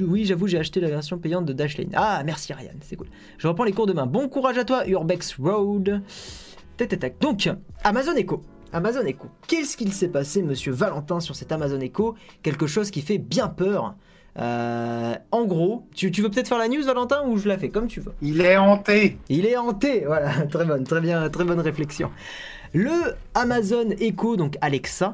[0.07, 1.91] Oui, j'avoue, j'ai acheté la version payante de Dashlane.
[1.93, 3.07] Ah, merci Ryan, c'est cool.
[3.37, 4.05] Je reprends les cours demain.
[4.05, 6.01] Bon courage à toi, Urbex Road.
[7.19, 7.49] Donc,
[7.83, 8.41] Amazon Echo.
[8.73, 9.27] Amazon Echo.
[9.47, 12.15] Qu'est-ce qu'il s'est passé, monsieur Valentin, sur cet Amazon Echo?
[12.41, 13.95] Quelque chose qui fait bien peur.
[14.39, 17.69] Euh, en gros, tu, tu veux peut-être faire la news, Valentin, ou je la fais
[17.69, 18.13] comme tu veux?
[18.21, 19.17] Il est hanté.
[19.29, 22.11] il est hanté, voilà, très bonne, très bien, très bonne réflexion.
[22.73, 25.13] Le Amazon Echo, donc Alexa,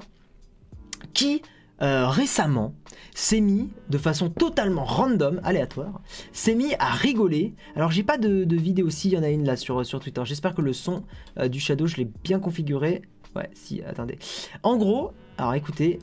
[1.14, 1.42] qui
[1.82, 2.74] euh, récemment
[3.16, 6.02] s'est mis de façon totalement random, aléatoire,
[6.32, 7.56] s'est mis à rigoler.
[7.76, 10.00] Alors j'ai pas de, de vidéo, si il y en a une là sur, sur
[10.00, 10.22] Twitter.
[10.26, 11.04] J'espère que le son
[11.40, 13.02] euh, du Shadow, je l'ai bien configuré.
[13.36, 14.20] Ouais, si, attendez.
[14.62, 16.00] En gros, alors écoutez,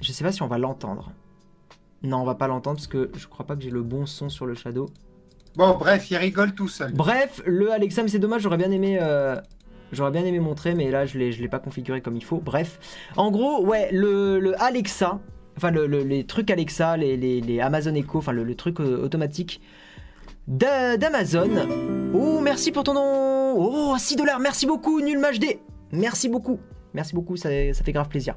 [0.00, 1.12] je sais pas si on va l'entendre.
[2.02, 4.28] Non, on va pas l'entendre parce que je crois pas que j'ai le bon son
[4.28, 4.86] sur le Shadow.
[5.56, 6.92] Bon, bref, il rigole tout seul.
[6.92, 8.98] Bref, le Alexa, mais c'est dommage, j'aurais bien aimé.
[9.00, 9.36] euh,
[9.92, 12.36] J'aurais bien aimé montrer, mais là je l'ai, je l'ai pas configuré comme il faut.
[12.38, 12.78] Bref,
[13.16, 15.18] en gros, ouais, le, le Alexa,
[15.56, 19.02] enfin le- le- les trucs Alexa, les, les- les Amazon Echo, enfin le, truc euh,
[19.04, 19.60] automatique
[20.46, 21.50] d'a- d'Amazon.
[22.14, 23.54] Oh, merci pour ton nom.
[23.56, 25.58] Oh, 6 dollars, merci beaucoup, nul match D.
[25.90, 26.60] Merci beaucoup.
[26.94, 28.34] Merci beaucoup, ça, ça fait grave plaisir.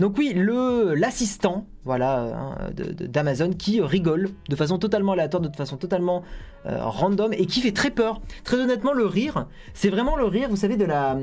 [0.00, 5.76] Donc oui, le l'assistant, voilà, hein, d'Amazon qui rigole de façon totalement aléatoire, de façon
[5.76, 6.22] totalement
[6.66, 8.20] euh, random et qui fait très peur.
[8.44, 11.16] Très honnêtement, le rire, c'est vraiment le rire, vous savez, de la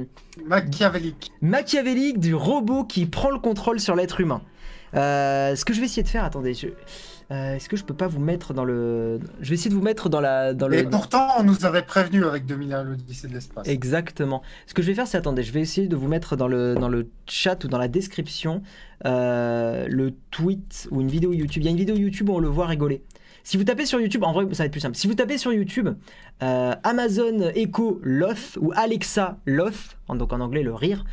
[0.45, 1.32] Machiavélique.
[1.41, 4.41] machiavélique du robot qui prend le contrôle sur l'être humain.
[4.95, 6.67] Euh, ce que je vais essayer de faire, attendez, je-
[7.32, 9.84] euh, est-ce que je peux pas vous mettre dans le, je vais essayer de vous
[9.84, 10.77] mettre dans la dans le.
[10.77, 13.67] Et pourtant, on nous avait prévenu avec 2001 l'Odyssée de l'espace.
[13.67, 14.41] Exactement.
[14.65, 16.73] Ce que je vais faire, c'est attendez, je vais essayer de vous mettre dans le,
[16.73, 18.63] dans le chat ou dans la description
[19.05, 21.61] euh, le tweet ou une vidéo YouTube.
[21.61, 23.03] Il y a une vidéo YouTube où on le voit rigoler.
[23.43, 24.95] Si vous tapez sur YouTube, en vrai, ça va être plus simple.
[24.95, 25.89] Si vous tapez sur YouTube
[26.42, 31.04] euh, Amazon Echo Loth ou Alexa Loth, donc en anglais le rire,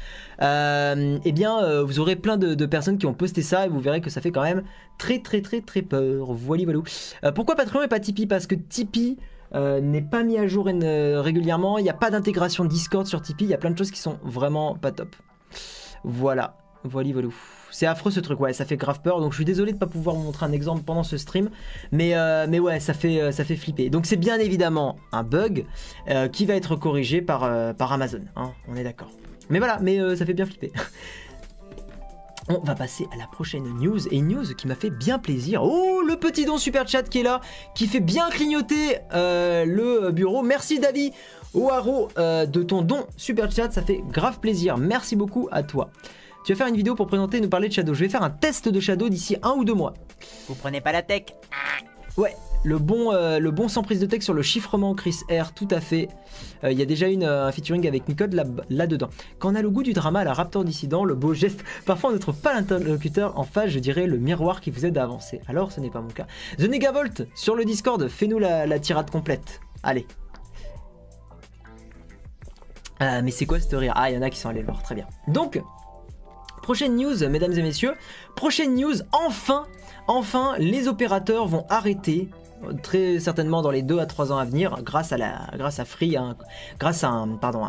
[0.40, 3.80] euh, eh bien, euh, vous aurez plein de, personnes qui ont posté ça et vous
[3.80, 4.62] verrez que ça fait quand même
[4.98, 6.32] très, très, très, très peur.
[6.32, 7.32] Voilà, voilà.
[7.32, 8.26] Pourquoi Patreon et pas Tipeee?
[8.26, 9.16] Parce que Tipeee
[9.54, 11.78] n'est pas mis à jour régulièrement.
[11.78, 13.44] Il n'y a pas d'intégration Discord sur Tipeee.
[13.44, 15.14] Il y a plein de choses qui sont vraiment pas top.
[16.04, 16.56] Voilà.
[16.84, 17.28] Voilà, voilà.
[17.70, 19.20] C'est affreux ce truc, ouais, ça fait grave peur.
[19.20, 21.50] Donc je suis désolé de pas pouvoir vous montrer un exemple pendant ce stream,
[21.92, 23.90] mais euh, mais ouais, ça fait euh, ça fait flipper.
[23.90, 25.66] Donc c'est bien évidemment un bug
[26.08, 28.22] euh, qui va être corrigé par Amazon.
[28.36, 29.10] hein, on est d'accord.
[29.50, 30.72] Mais voilà, mais ça fait bien flipper.
[32.48, 35.64] On va passer à la prochaine news et news qui m'a fait bien plaisir.
[35.64, 37.40] Oh, le petit don super chat qui est là,
[37.74, 40.42] qui fait bien clignoter le bureau.
[40.42, 41.12] Merci David
[41.54, 44.78] Oaro de ton don super chat, ça fait grave plaisir.
[44.78, 45.90] Merci beaucoup à toi.
[46.46, 47.92] Tu vas faire une vidéo pour présenter et nous parler de Shadow.
[47.92, 49.94] Je vais faire un test de Shadow d'ici un ou deux mois.
[50.46, 51.24] Vous prenez pas la tech
[52.16, 55.52] Ouais, le bon, euh, le bon sans prise de texte sur le chiffrement Chris R,
[55.54, 56.08] tout à fait.
[56.62, 59.08] Euh, Il y a déjà une, euh, un featuring avec Micode là- là-dedans.
[59.40, 62.12] Quand on a le goût du drama, la Raptor dissident, le beau geste, parfois on
[62.12, 65.40] ne trouve pas l'interlocuteur en face, je dirais le miroir qui vous aide à avancer.
[65.48, 66.28] Alors ce n'est pas mon cas.
[66.58, 69.60] The Negavolt sur le Discord, fais-nous la, la tirade complète.
[69.82, 70.06] Allez.
[73.02, 73.92] Euh, mais c'est quoi ce rire?
[73.96, 75.06] Ah, il y en a qui sont allés le voir, très bien.
[75.28, 75.60] Donc,
[76.66, 77.94] prochaine news, mesdames et messieurs.
[78.34, 79.66] Prochaine news, enfin,
[80.08, 82.28] enfin, les opérateurs vont arrêter
[82.64, 85.78] euh, très certainement dans les 2 à 3 ans à venir grâce à la grâce
[85.78, 86.36] à Free un-
[86.80, 87.62] grâce à un pardon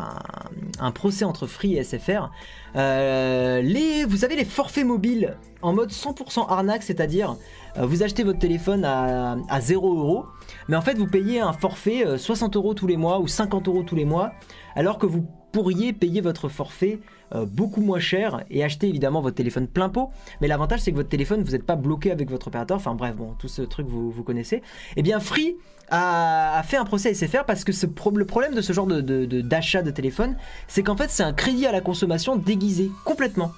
[0.80, 2.30] un, procès entre Free et SFR
[2.74, 7.36] euh, les vous savez les forfaits mobiles en mode 100% arnaque c'est-à-dire
[7.76, 10.24] euh, vous achetez votre téléphone à, à 0 euros
[10.68, 13.68] mais en fait vous payez un forfait euh, 60 euros tous les mois ou 50
[13.68, 14.32] euros tous les mois
[14.74, 16.98] alors que vous pourriez payer votre forfait
[17.34, 20.96] euh, beaucoup moins cher et acheter évidemment votre téléphone plein pot mais l'avantage c'est que
[20.96, 23.86] votre téléphone vous n'êtes pas bloqué avec votre opérateur enfin bref bon tout ce truc
[23.86, 24.62] vous, connaissez
[24.96, 25.56] eh bien Free
[25.90, 27.72] a, fait un procès à SFR parce que
[28.14, 30.36] le problème de ce genre de, de- de- d'achat de téléphone
[30.68, 33.52] c'est qu'en fait c'est un crédit à la consommation déguisé complètement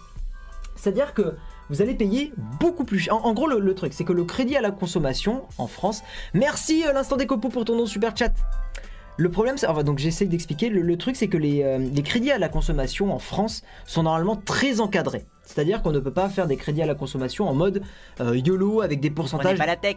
[0.76, 1.34] c'est à dire que
[1.70, 3.14] vous allez payer beaucoup plus cher.
[3.24, 6.02] En, gros, le, truc, c'est que le crédit à la consommation en France.
[6.34, 8.32] Merci euh, l'instant des copeaux pour ton nom super chat.
[9.16, 10.70] Le problème, c'est, enfin, donc j'essaie d'expliquer.
[10.70, 14.04] Le, le truc, c'est que les, euh, les crédits à la consommation en France sont
[14.04, 15.26] normalement très encadrés.
[15.44, 17.82] C'est-à-dire qu'on ne peut pas faire des crédits à la consommation en mode
[18.20, 19.58] euh, YOLO avec des Vous prenez pourcentages.
[19.58, 19.96] pas la tech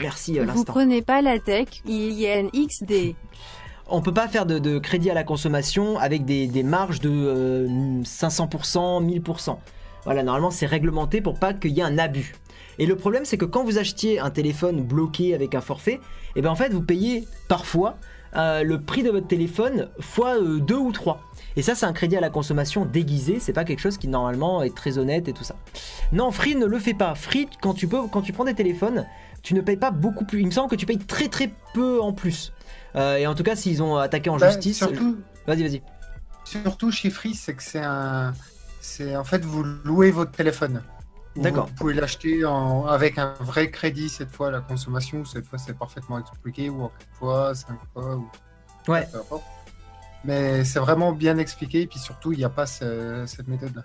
[0.00, 0.72] Merci euh, Vous l'instant.
[0.72, 3.14] prenez pas la tech, il y a un XD.
[3.92, 7.10] On peut pas faire de, de crédit à la consommation avec des, des marges de
[7.10, 9.56] euh, 500%, 1000%.
[10.04, 12.34] Voilà, normalement c'est réglementé pour pas qu'il y ait un abus.
[12.78, 15.98] Et le problème c'est que quand vous achetiez un téléphone bloqué avec un forfait,
[16.36, 17.96] et ben en fait vous payez parfois
[18.36, 21.20] euh, le prix de votre téléphone fois 2 ou 3.
[21.56, 24.62] Et ça c'est un crédit à la consommation déguisé, c'est pas quelque chose qui normalement
[24.62, 25.56] est très honnête et tout ça.
[26.12, 27.14] Non, Free ne le fait pas.
[27.14, 29.06] Free quand tu peux quand tu prends des téléphones,
[29.42, 30.40] tu ne payes pas beaucoup plus.
[30.40, 32.52] Il me semble que tu payes très très peu en plus.
[32.96, 34.78] Euh, et en tout cas, s'ils ont attaqué en Bah, justice.
[34.78, 35.16] surtout,
[35.46, 35.82] Vas-y, vas-y.
[36.44, 38.32] surtout chez Free, c'est que c'est un.
[38.80, 40.82] C'est en fait, vous louez votre téléphone.
[41.40, 41.66] D'accord.
[41.66, 45.76] Vous pouvez l'acheter en- avec un vrai crédit cette fois, la consommation, cette fois c'est
[45.76, 48.30] parfaitement expliqué, ou en 4 fois, 5 fois, ou
[48.88, 49.08] Ouais.
[49.10, 49.44] peu importe.
[50.24, 53.82] Mais c'est vraiment bien expliqué, et puis surtout, il n'y a pas ce- cette méthode-là.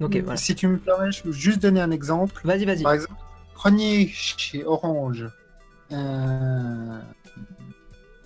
[0.00, 0.36] Ok, voilà.
[0.36, 2.40] Si tu me permets, je peux juste donner un exemple.
[2.44, 2.82] Vas-y, vas-y.
[2.82, 3.14] Par exemple,
[3.54, 5.26] prenez chez Orange
[5.92, 7.00] un,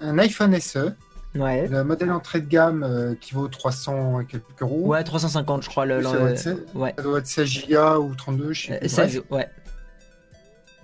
[0.00, 0.94] un iPhone SE,
[1.35, 1.66] Ouais.
[1.66, 4.87] le modèle entrée de gamme euh, qui vaut 300 et quelques euros.
[4.87, 5.87] Ouais, 350, je crois.
[5.87, 6.93] Le, Ça doit être seize- Ouais.
[6.97, 8.89] Ça doit être 16 Go ou 32, je sais Euh, plus.
[8.89, 9.24] 16, Bref.
[9.30, 9.49] ouais.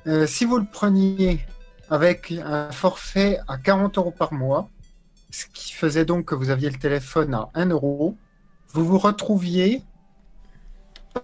[0.07, 1.41] Euh, si vous le preniez
[1.91, 4.69] avec un forfait à 40 euros par mois,
[5.31, 8.17] ce qui faisait donc que vous aviez le téléphone à 1 euro,
[8.73, 9.83] vous vous retrouviez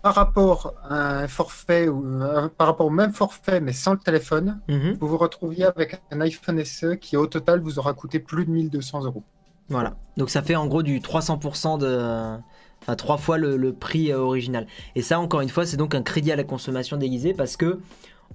[0.03, 3.99] par rapport à un forfait ou euh, par rapport au même forfait mais sans le
[3.99, 4.97] téléphone, Mhm.
[5.01, 8.51] vous vous retrouviez avec un iPhone SE qui au total vous aura coûté plus de
[8.51, 9.23] 1200 euros.
[9.69, 9.97] Voilà.
[10.17, 12.37] Donc ça fait en gros du 300% de.
[12.83, 14.67] Enfin, trois fois le, le prix euh, original.
[14.95, 17.81] Et ça, encore une fois, c'est donc un crédit à la consommation déguisé parce que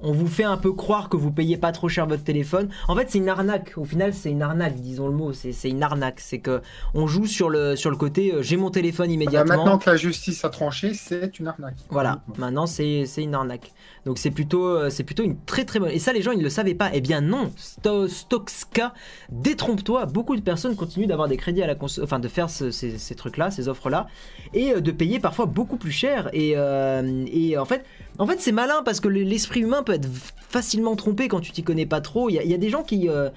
[0.02, 2.70] on vous fait un peu croire que vous payez pas trop cher votre téléphone.
[2.88, 3.74] En fait, c'est une arnaque.
[3.76, 5.34] Au final, c'est une arnaque, disons le mot.
[5.34, 6.20] C'est une arnaque.
[6.22, 6.62] C'est que
[6.94, 9.58] on joue sur le, sur le côté euh, j'ai mon téléphone Bah, immédiatement.
[9.58, 11.76] maintenant que la justice a tranché, c'est une arnaque.
[11.90, 13.74] Voilà, maintenant c'est c'est une arnaque.
[14.06, 15.90] Donc c'est plutôt, euh, c'est plutôt une très très bonne.
[15.92, 16.90] Et ça, les gens, ils ne le savaient pas.
[16.94, 18.94] Eh bien non, Sto- Stoxka,
[19.32, 20.06] détrompe-toi.
[20.06, 22.98] Beaucoup de personnes continuent d'avoir des crédits à la cons- enfin de faire ce- ces,
[22.98, 24.08] ces trucs-là, ces offres-là,
[24.54, 26.30] et euh, de payer parfois beaucoup plus cher.
[26.34, 27.84] Et, euh, et en fait,
[28.18, 30.08] en fait c'est malin parce que le- l'esprit humain peut être
[30.50, 32.30] facilement trompé quand tu t'y connais pas trop.
[32.30, 33.30] Il y, a- des gens qui euh,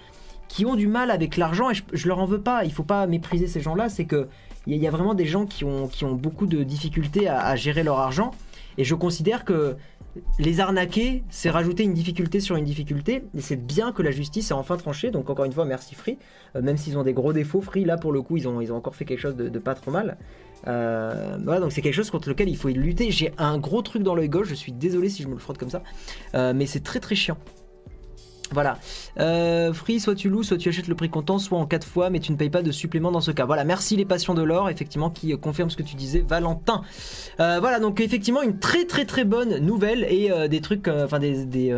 [0.49, 2.65] qui ont du mal avec l'argent et je, leur en veux pas.
[2.65, 3.89] Il faut pas mépriser ces gens-là.
[3.89, 4.29] C'est que
[4.67, 7.83] il y, a- vraiment des gens qui ont, qui ont beaucoup de difficultés à, gérer
[7.83, 8.33] leur argent.
[8.79, 9.77] Et je considère que
[10.39, 13.25] les arnaquer, c'est rajouter une difficulté sur une difficulté.
[13.37, 15.11] Et c'est bien que la justice ait enfin tranché.
[15.11, 16.19] Donc encore une fois, merci Free.
[16.57, 18.73] Euh, même s'ils ont des gros défauts, Free, là pour le coup, ils ont, ils
[18.73, 20.17] ont encore fait quelque chose de pas trop mal.
[20.67, 23.11] Euh, voilà, donc c'est quelque chose contre lequel il faut lutter.
[23.11, 24.49] J'ai un gros truc dans l'œil gauche.
[24.49, 25.83] Je suis désolé si je me le frotte comme ça.
[26.35, 27.39] Euh, mais c'est très très chiant.
[28.53, 28.79] Voilà.
[29.19, 32.11] Euh, free, soit tu loues, soit tu achètes le prix comptant, soit en 4 fois,
[32.11, 33.47] mais tu ne payes pas de supplément dans ce cas.
[33.47, 36.83] Voilà, merci les passions de l'or, effectivement, qui confirment ce que tu disais, Valentin.
[37.39, 41.75] Voilà, donc effectivement, une très très très bonne nouvelle et des trucs, enfin des.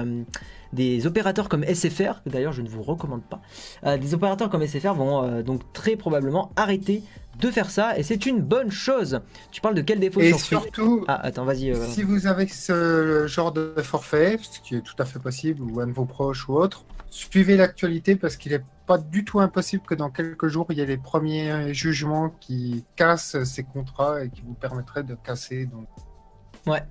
[0.75, 3.41] Des opérateurs comme SFR, que d'ailleurs je ne vous recommande pas,
[3.85, 7.03] euh, des opérateurs comme SFR vont euh, donc très probablement arrêter
[7.39, 9.21] de faire ça et c'est une bonne chose.
[9.51, 11.71] Tu parles de quel défaut Et sur surtout, Ah, attends, vas-y.
[11.71, 15.63] euh, Si vous avez ce genre de forfait, ce qui est tout à fait possible,
[15.63, 19.41] ou un de vos proches ou autre, suivez l'actualité parce qu'il n'est pas du tout
[19.41, 24.23] impossible que dans quelques jours, il y ait les premiers jugements qui cassent ces contrats
[24.25, 25.67] et qui vous permettraient de casser.
[25.67, 25.87] Donc,
[26.67, 26.83] Ouais.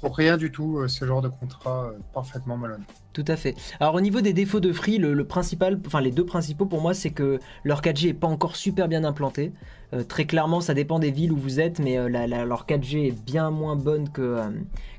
[0.00, 2.86] pour rien du tout, ce genre de contrat parfaitement malhonnête.
[3.14, 3.54] Tout à fait.
[3.78, 7.80] Alors au niveau des défauts de Free, les deux principaux pour moi, c'est que leur
[7.80, 9.52] 4G est pas encore super bien implanté.
[9.92, 13.24] Euh, très clairement, ça dépend des villes où vous êtes, mais euh, leur 4G est
[13.24, 14.50] bien moins bonne que, euh,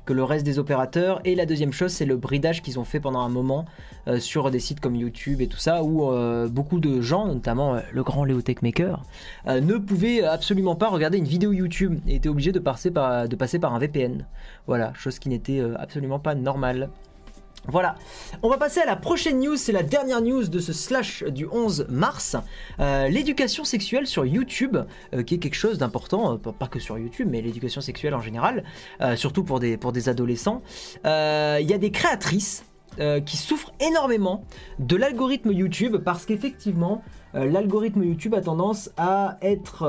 [0.06, 1.20] que le reste des opérateurs.
[1.26, 3.66] Et la deuxième chose, c'est le bridage qu'ils ont fait pendant un moment
[4.18, 6.12] sur des sites comme YouTube et tout ça, où
[6.48, 9.02] beaucoup de gens, notamment le grand Léo Techmaker,
[9.46, 13.26] ne pouvaient absolument pas regarder une vidéo YouTube et étaient obligés de passer par,
[13.74, 14.24] un VPN.
[14.68, 16.88] Voilà, chose qui n'était absolument pas normale.
[17.68, 17.96] Voilà,
[18.42, 21.46] on va passer à la prochaine news, c'est la dernière news de ce slash du
[21.50, 22.36] 11 mars.
[22.78, 24.76] Euh, l'éducation sexuelle sur YouTube,
[25.14, 28.20] euh, qui est quelque chose d'important, euh, pas- que sur YouTube, mais l'éducation sexuelle en
[28.20, 28.64] général,
[29.14, 30.62] surtout pour des, adolescents.
[31.04, 32.64] Il y a des créatrices
[33.24, 34.44] qui souffrent énormément
[34.80, 37.02] de l'algorithme YouTube parce qu'effectivement,
[37.34, 39.86] l'algorithme YouTube a tendance à être...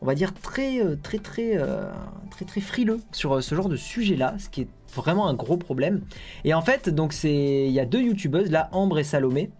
[0.00, 1.90] on va dire très euh, très très euh,
[2.30, 5.34] très très frileux sur euh, ce genre de sujet là ce qui est vraiment un
[5.34, 6.02] gros problème.
[6.44, 9.50] Et en fait donc c'est il y a deux youtubeuses là Ambre et Salomé.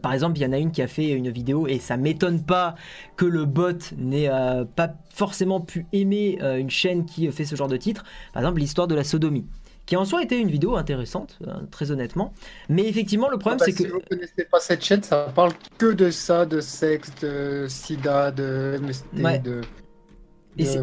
[0.00, 2.42] Par exemple, il y en a une qui a fait une vidéo et ça m'étonne
[2.42, 2.74] pas
[3.16, 4.30] que le bot n'ait
[4.76, 8.02] pas forcément pu aimer une chaîne qui fait ce genre de titre.
[8.32, 9.44] Par exemple, l'histoire de la sodomie,
[9.88, 12.34] qui en soi était une vidéo intéressante, euh, très honnêtement.
[12.68, 15.02] Mais effectivement, le problème Ah bah, c'est si que vous ne connaissez pas cette chaîne,
[15.02, 19.38] ça parle que de ça, de sexe, de sida, de MST, Ouais.
[19.38, 19.62] de,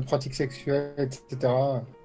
[0.07, 1.53] pratiques sexuelles, etc.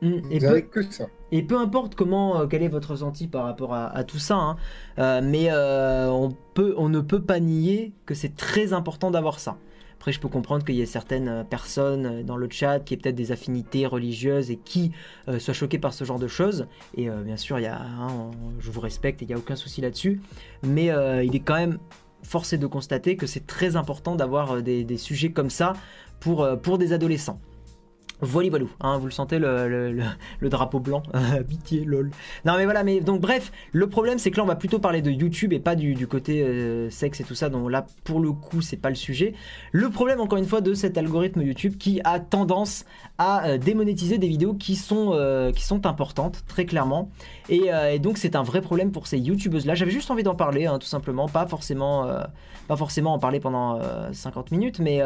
[0.03, 1.07] Mm, Vous et peu- avez que ça.
[1.33, 4.35] Et peu importe comment, euh, quel est votre ressenti par rapport à, à tout ça,
[4.35, 4.57] hein,
[4.99, 9.41] euh, mais euh, on, peut, on ne peut pas nier que c'est très important d'avoir
[9.41, 9.57] ça.
[10.01, 12.95] Après, je peux comprendre qu'il y ait certaines euh, personnes euh, dans le chat qui
[12.95, 14.93] aient peut-être des affinités religieuses et qui
[15.29, 16.69] euh, soient choquées par ce genre de choses.
[16.97, 18.31] Et bien sûr, hein,
[18.61, 20.23] je vous respecte et il n'y a aucun souci là-dessus.
[20.63, 21.79] Mais il est quand même
[22.23, 25.75] forcé de constater que c'est très important d'avoir des, sujets comme ça
[26.21, 27.41] pour des adolescents.
[28.23, 30.03] Voilà, voilà, hein, vous le sentez le,
[30.43, 31.03] drapeau blanc,
[31.49, 32.11] pitié, lol.
[32.45, 35.03] Non mais voilà, mais donc bref, le problème c'est que là on va plutôt parler
[35.03, 38.33] de YouTube et pas du, côté euh, sexe et tout ça, donc là pour le
[38.33, 39.35] coup c'est pas le sujet.
[39.73, 42.85] Le problème encore une fois de cet algorithme YouTube qui a tendance
[43.19, 47.11] à euh, démonétiser des vidéos qui sont, euh, qui sont importantes, très clairement.
[47.49, 49.75] Et, donc c'est un vrai problème pour ces YouTubeuses là.
[49.75, 52.09] J'avais juste envie d'en parler, hein, tout simplement, pas forcément,
[52.71, 55.03] pas forcément en parler pendant euh, 50 minutes, mais...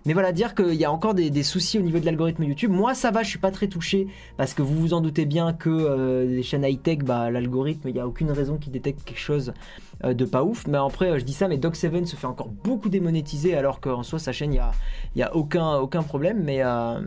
[0.00, 2.70] euh, mais voilà, dire qu'il y a encore des, soucis au niveau de l'algorithme YouTube.
[2.70, 5.52] Moi, ça va, je suis pas très touché parce que vous vous en doutez bien
[5.52, 9.18] que euh, les chaînes high-tech, bah, l'algorithme, il n'y a aucune raison qu'il détecte quelque
[9.18, 9.52] chose
[10.04, 10.66] euh, de pas ouf.
[10.66, 14.02] Mais après, euh, je dis ça, mais Doc7 se fait encore beaucoup démonétiser alors qu'en
[14.02, 14.72] soi, sa chaîne, il n'y a,
[15.16, 16.42] y a aucun, problème.
[16.42, 17.00] Mais, euh,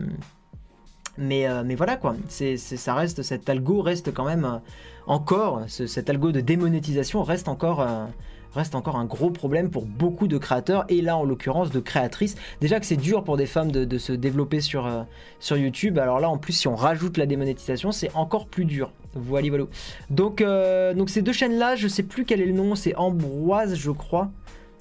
[1.18, 4.58] euh, voilà quoi, ça reste, cet algo reste quand même euh,
[5.06, 7.80] encore, ce- cet algo de démonétisation reste encore.
[7.80, 8.06] euh,
[8.54, 12.36] reste encore un gros problème pour beaucoup de créateurs et là en l'occurrence de créatrices.
[12.60, 15.02] Déjà que c'est dur pour des femmes de, se développer sur, euh,
[15.40, 18.92] sur YouTube, alors là en plus si on rajoute la démonétisation c'est encore plus dur.
[19.14, 19.64] Voilà, voilà.
[20.10, 23.76] Donc, euh, ces deux chaînes là, je sais plus quel est le nom, c'est Ambroise
[23.76, 24.30] je crois.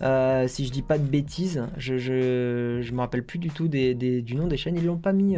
[0.01, 4.35] Euh, si je dis pas de bêtises, je, je, me rappelle plus du tout du
[4.35, 5.37] nom des chaînes, ils l'ont pas mis,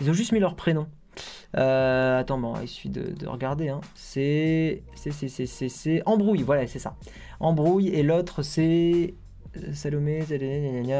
[0.00, 0.86] ils ont juste mis leur prénom.
[1.56, 3.68] Euh, attends, bon, il suffit de, de regarder.
[3.68, 3.80] Hein.
[3.94, 6.94] C'est, c'est, c'est, c'est, c'est, c'est Embrouille, voilà, c'est ça.
[7.40, 9.14] Embrouille et l'autre c'est
[9.56, 10.24] euh, Salomé,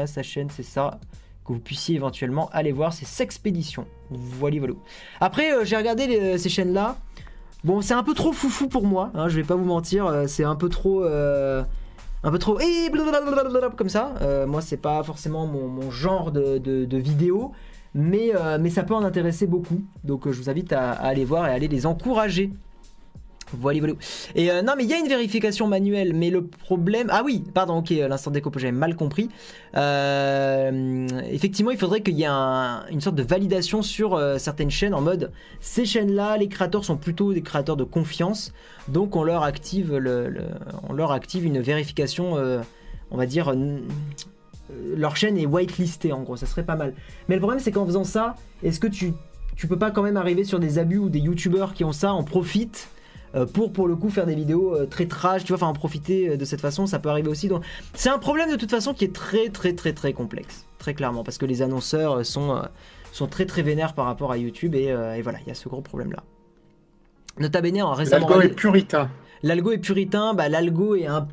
[0.07, 0.99] sa chaîne c'est ça.
[1.45, 3.85] Que vous puissiez éventuellement aller voir, c'est Sexpédition.
[4.09, 4.73] Voilà, voilà.
[5.19, 6.97] Après, euh, j'ai regardé ces chaînes là.
[7.63, 10.45] Bon, c'est un peu trop foufou pour moi, hein, je vais pas vous mentir, c'est
[10.45, 11.03] un peu trop.
[11.03, 12.57] un peu trop.
[12.59, 14.13] Et blablabla, comme ça.
[14.47, 17.51] Moi, c'est pas forcément mon, genre de vidéo.
[17.95, 19.81] Mais, euh, mais ça peut en intéresser beaucoup.
[20.03, 22.51] Donc euh, je vous invite à, aller voir et à aller les encourager.
[23.51, 23.95] Voilà, voilà.
[24.35, 27.07] Et euh, non, mais il y a une vérification manuelle, mais le problème.
[27.09, 29.27] Ah oui, pardon, ok, l'instant déco, j'avais mal compris.
[29.75, 34.69] Euh, effectivement, il faudrait qu'il y ait un- une sorte de validation sur euh, certaines
[34.69, 35.31] chaînes en mode
[35.61, 38.53] ces chaînes-là, les créateurs sont plutôt des créateurs de confiance,
[38.87, 39.93] donc on leur active,
[41.43, 42.59] une vérification, euh,
[43.09, 43.51] on va dire.
[44.71, 46.93] Euh, leur chaîne est whitelistée en gros, ça serait pas mal.
[47.27, 49.13] Mais le problème c'est qu'en faisant ça, est-ce que tu,
[49.55, 52.13] tu peux pas quand même arriver sur des abus ou des youtubeurs qui ont ça
[52.13, 52.89] en profitent
[53.35, 55.73] euh, pour pour le coup faire des vidéos euh, très trash, tu vois, enfin en
[55.73, 57.47] profiter de cette façon, ça peut arriver aussi.
[57.47, 57.63] Donc
[57.93, 61.23] c'est un problème de toute façon qui est très très très très complexe, très clairement,
[61.23, 62.61] parce que les annonceurs sont
[63.11, 65.67] sont très très vénères par rapport à YouTube et, et voilà, il y a ce
[65.69, 66.23] gros problème là.
[67.39, 69.09] Nota bene en récemment L'algo est puritain.
[69.43, 71.27] l'algo est puritain, bah l'algo est un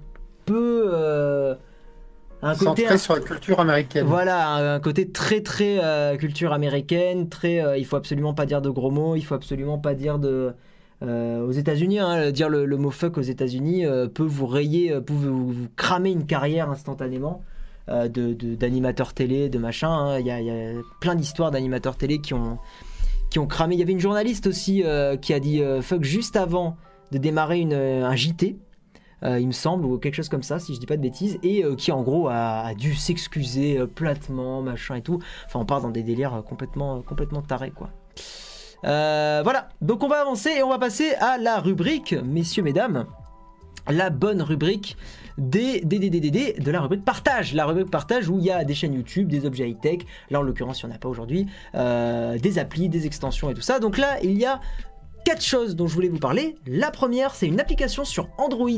[0.44, 1.54] peu euh,
[2.42, 4.06] un côté Centré sur la culture américaine.
[4.06, 8.46] voilà, un, un côté très très euh, culture américaine, très euh, il faut absolument pas
[8.46, 10.52] dire de gros mots, il faut absolument pas dire de
[11.02, 14.92] euh, aux États-Unis, hein, dire le, le mot fuck aux États-Unis euh, peut vous rayer,
[15.00, 17.42] peut vous, vous cramer une carrière instantanément
[17.88, 19.88] de d'animateurs télé, de machin.
[19.88, 20.18] hein.
[20.18, 22.58] Il y, y a plein d'histoires d'animateurs télé qui ont
[23.30, 23.74] qui ont cramé.
[23.76, 24.82] Il y avait une journaliste aussi
[25.22, 26.76] qui a dit fuck juste avant
[27.12, 28.56] de démarrer une, un JT.
[29.22, 31.38] Euh, il me semble, ou quelque chose comme ça, si je dis pas de bêtises,
[31.42, 35.20] et euh, qui en gros a, dû s'excuser euh, platement, machin et tout.
[35.46, 37.90] Enfin, on part dans des délires complètement, complètement tarés, quoi.
[38.82, 43.06] Voilà, donc on va avancer et on va passer à la rubrique, messieurs, mesdames,
[43.88, 44.96] la bonne rubrique
[45.38, 47.52] des, des, des, des, de la rubrique partage.
[47.52, 50.00] La rubrique partage où il y a des chaînes YouTube, des objets high-tech,
[50.30, 53.60] là en l'occurrence il n'y en a pas aujourd'hui, des applis, des extensions et tout
[53.60, 53.80] ça.
[53.80, 54.60] Donc là, il y a
[55.26, 56.54] quatre choses dont je voulais vous parler.
[56.68, 58.70] La première, c'est une application sur Android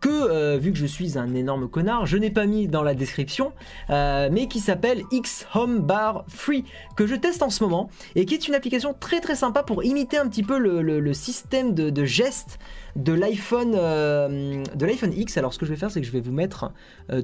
[0.00, 2.94] que, euh, vu que je suis un énorme connard, je n'ai pas mis dans la
[2.94, 3.52] description,
[3.90, 6.64] euh, mais qui s'appelle X Home Bar Free,
[6.94, 9.82] que je teste en ce moment, et qui est une application très très sympa pour
[9.82, 12.60] imiter un petit peu le, système de, gestes
[12.94, 15.38] de l'iPhone euh, de l'iPhone X.
[15.38, 16.72] Alors ce que je vais faire, c'est que je vais vous mettre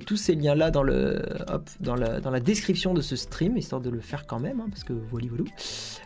[0.07, 4.41] tous ces liens là dans la, description de ce stream, histoire de le faire quand
[4.41, 5.29] même, hein, parce que voilà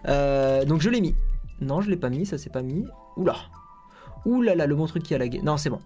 [0.05, 0.65] voilà.
[0.67, 1.15] Donc je l'ai mis.
[1.61, 2.87] Non, je l'ai pas mis, ça s'est pas mis.
[3.17, 3.37] Oula.
[4.25, 5.41] Oula là, le bon truc qui a lagué.
[5.43, 5.81] Non, c'est bon.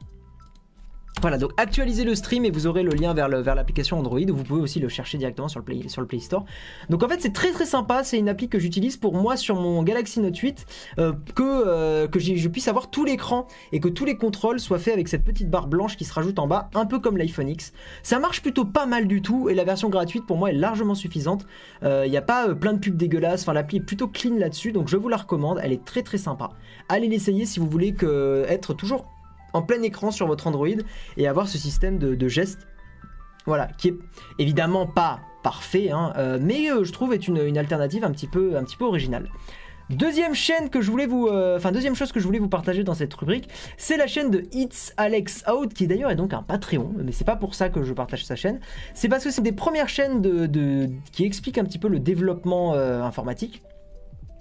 [1.20, 4.20] Voilà, donc actualisez le stream et vous aurez le lien vers le- vers l'application Android.
[4.28, 6.44] Vous pouvez aussi le chercher directement sur le Play, Store.
[6.90, 8.04] Donc en fait, c'est très très sympa.
[8.04, 10.66] C'est une appli que j'utilise pour moi sur mon Galaxy Note 8,
[10.98, 14.92] euh, que, euh, je puisse avoir tout l'écran et que tous les contrôles soient faits
[14.92, 17.72] avec cette petite barre blanche qui se rajoute en bas, un peu comme l'iPhone X.
[18.02, 20.94] Ça marche plutôt pas mal du tout et la version gratuite pour moi est largement
[20.94, 21.46] suffisante.
[21.82, 23.42] Il n'y a pas euh, plein de pubs dégueulasses.
[23.42, 25.58] Enfin, l'appli est plutôt clean là-dessus, donc je vous la recommande.
[25.62, 26.50] Elle est très très sympa.
[26.90, 29.06] Allez l'essayer si vous voulez que, être toujours
[29.54, 30.68] en plein écran sur votre Android
[31.16, 32.66] et avoir ce système de, gestes.
[33.46, 33.94] Voilà, qui est
[34.38, 38.56] évidemment pas parfait, hein, euh, mais euh, je trouve est une, alternative un petit peu,
[38.56, 39.28] un petit peu originale.
[39.90, 42.84] Deuxième chaîne que je voulais vous, euh, enfin deuxième chose que je voulais vous partager
[42.84, 46.42] dans cette rubrique, c'est la chaîne de It's Alex Out, qui d'ailleurs est donc un
[46.42, 48.60] Patreon, mais c'est pas pour ça que je partage sa chaîne,
[48.94, 52.72] c'est parce que c'est des premières chaînes de, qui expliquent un petit peu le développement
[52.72, 53.60] informatique.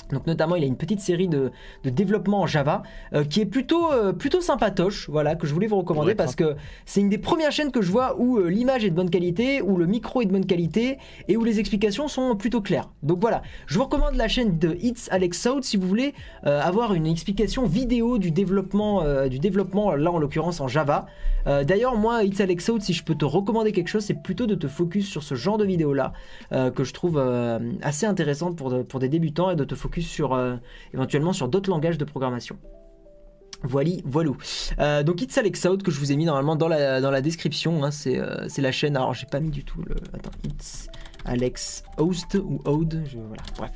[0.10, 1.51] Donc notamment, il a une petite série de,
[1.84, 2.84] de développement en Java
[3.14, 6.56] euh, qui est plutôt, euh, plutôt sympatoche, voilà, que je voulais vous recommander parce que
[6.86, 9.62] c'est une des premières chaînes que je vois où euh, l'image est de bonne qualité,
[9.62, 10.97] où le micro est de bonne qualité
[11.28, 12.89] et où les explications sont plutôt claires.
[13.01, 16.93] Donc voilà, je vous recommande la chaîne de It's Alex South si vous voulez avoir
[16.93, 21.06] une explication vidéo du développement, du développement là en l'occurrence en Java.
[21.45, 24.56] D'ailleurs, moi, It's Alex South, si je peux te recommander quelque chose, c'est plutôt de
[24.56, 26.14] te focus sur ce genre de vidéo là
[26.51, 27.18] que je trouve
[27.82, 30.56] assez intéressante pour, de- pour des débutants et de te focus sur euh,
[30.93, 32.58] éventuellement sur d'autres langages de programmation.
[33.64, 34.38] Voilà, voilou.
[34.80, 37.84] Euh, donc It's Alex Out que je vous ai mis normalement dans la, description.
[37.84, 38.97] hein, c'est euh, c'est la chaîne.
[38.97, 39.95] Alors j'ai pas mis du tout le.
[40.14, 40.88] Attends, It's
[41.26, 43.04] Alex Host ou Ode.
[43.06, 43.72] Je, voilà, bref.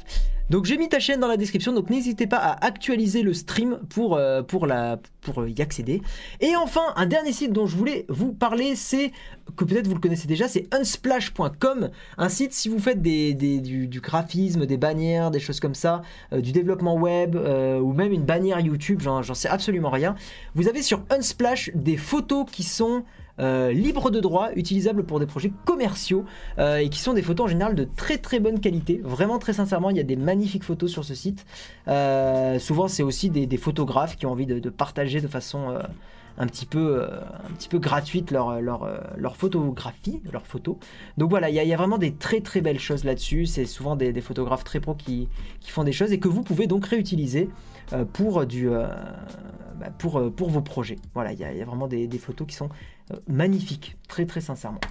[0.50, 1.74] Donc j'ai mis ta chaîne dans la description.
[1.74, 6.02] Donc n'hésitez pas à actualiser le stream pour, euh, euh, y accéder.
[6.40, 9.12] Et enfin, un dernier site dont je voulais vous parler, c'est
[9.56, 11.90] que peut-être vous le connaissez déjà, c'est unsplash.com.
[12.18, 16.42] Un site si vous faites des, du, graphisme, des bannières, des choses comme ça, euh,
[16.42, 20.16] du développement web ou même une bannière YouTube, j'en sais absolument rien.
[20.56, 23.04] Vous avez sur Unsplash des photos qui sont
[23.40, 26.26] euh, libres de droit, utilisables pour des projets commerciaux
[26.58, 29.02] euh, et qui sont des photos en général de très très bonne qualité.
[29.04, 31.46] Vraiment très sincèrement, il y a des magnifiques photos sur ce site.
[31.88, 35.80] Euh, souvent, c'est aussi des, photographes qui ont envie de, partager de façon
[36.38, 40.78] un petit peu, euh, un petit peu gratuite leur, leur, euh, leur photographie, leurs photos.
[41.18, 43.46] Donc voilà, il y, a- vraiment des très très belles choses là-dessus.
[43.46, 45.28] C'est souvent des, photographes très pros qui,
[45.68, 47.50] font des choses et que vous pouvez donc réutiliser
[47.94, 48.06] euh,
[49.80, 50.98] bah, pour, vos projets.
[51.14, 52.70] Voilà, il y, a vraiment des, photos qui sont
[53.28, 54.82] magnifiques, très très sincèrement.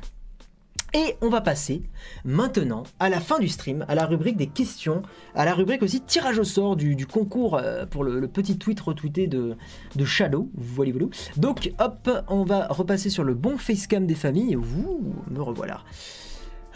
[0.94, 1.82] Et on va passer
[2.24, 5.02] maintenant à la fin du stream, à la rubrique des questions,
[5.34, 9.26] à la rubrique aussi tirage au sort du, concours euh, pour le, petit tweet retweeté
[9.26, 9.56] de,
[9.94, 10.50] de Shadow.
[10.54, 11.06] Voilà, voilà.
[11.36, 14.56] Donc hop, on va repasser sur le bon facecam des familles.
[14.56, 15.82] Ouh, me revoilà.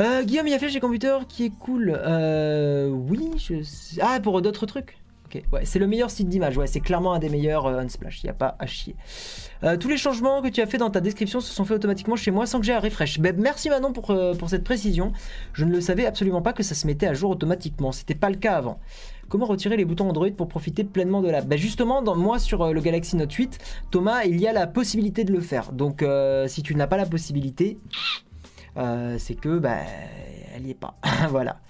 [0.01, 1.95] Euh, Guillaume, il y a Flèche et Computer qui est cool.
[1.95, 3.55] Euh, oui, je
[4.01, 4.99] Ah, pour d'autres trucs
[5.53, 6.57] Ouais, c'est le meilleur site d'image.
[6.57, 8.23] Ouais, c'est clairement un des meilleurs euh, Unsplash.
[8.23, 8.97] Il n'y a pas à chier.
[9.63, 12.17] Euh, tous les changements que tu as fait dans ta description se sont faits automatiquement
[12.17, 13.21] chez moi sans que j'ai à refresh.
[13.21, 15.13] Ben, merci Manon pour, euh, pour cette précision.
[15.53, 17.93] Je ne le savais absolument pas que ça se mettait à jour automatiquement.
[17.93, 18.81] C'était pas le cas avant.
[19.29, 22.73] Comment retirer les boutons Android pour profiter pleinement de l'app Ben justement, dans, moi sur
[22.73, 23.59] le Galaxy Note 8,
[23.93, 25.71] Thomas, il y a la possibilité de le faire.
[25.71, 26.05] Donc
[26.49, 27.79] si tu n'as pas la possibilité,
[28.77, 29.77] c'est que bah,
[30.57, 30.99] elle y est pas.
[31.31, 31.61] voilà.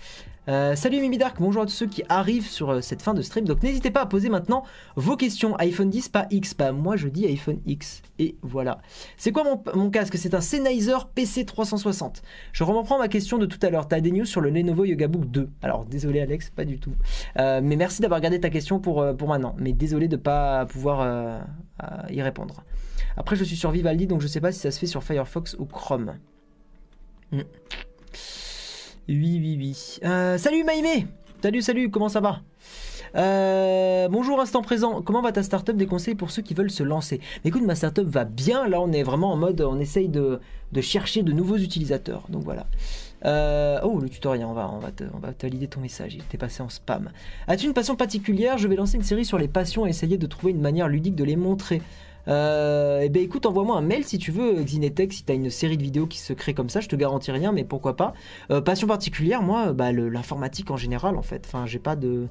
[0.49, 3.21] Euh, salut Mimi Dark, bonjour à tous ceux qui arrivent sur euh, cette fin de
[3.21, 3.45] stream.
[3.45, 4.65] Donc n'hésitez pas à poser maintenant
[4.97, 5.55] vos questions.
[5.57, 8.01] iPhone 10, pas X, pas moi je dis iPhone X.
[8.19, 8.81] Et voilà.
[9.19, 10.17] C'est quoi mon, mon casque?
[10.17, 12.23] C'est un Sennheiser PC360.
[12.53, 13.87] Je reprends ma question de tout à l'heure.
[13.87, 16.95] T'as des news sur le Lenovo Yoga Book 2 Alors désolé Alex, pas du tout.
[17.39, 19.55] Euh, mais merci d'avoir gardé ta question pour, pour maintenant.
[19.59, 21.45] Mais désolé de pas pouvoir
[22.09, 22.65] y répondre.
[23.19, 25.55] Après je suis sur Vivaldi donc je sais pas si ça se fait sur Firefox
[25.59, 26.15] ou Chrome.
[27.31, 27.43] Hmm.
[29.09, 29.99] Oui, oui, oui.
[30.05, 31.07] Euh, salut Maïmé
[31.43, 32.41] Salut, salut, comment ça va?
[33.17, 36.83] Euh, bonjour instant présent, comment va ta startup Des conseils pour ceux qui veulent se
[36.83, 37.21] lancer?
[37.45, 40.39] Écoute, ma startup va bien, là on est vraiment en mode, on essaye de,
[40.71, 42.67] de chercher de nouveaux utilisateurs, donc voilà.
[43.25, 46.39] Euh, oh, le tutoriel, on va, on va, on va valider ton message, il était
[46.39, 47.11] passé en spam.
[47.49, 48.59] As-tu une passion particulière?
[48.59, 51.17] Je vais lancer une série sur les passions et essayer de trouver une manière ludique
[51.17, 51.83] de les montrer.
[52.29, 55.51] Euh, eh ben écoute, envoie-moi un mail si tu veux, Xinetech, si tu as une
[55.51, 58.15] série de vidéos qui se crée comme ça, je te garantis rien, mais pourquoi pas.
[58.51, 61.45] Euh, passion particulière, moi, bah, l'informatique en général, en fait.
[61.47, 62.29] Enfin, j'ai pas de.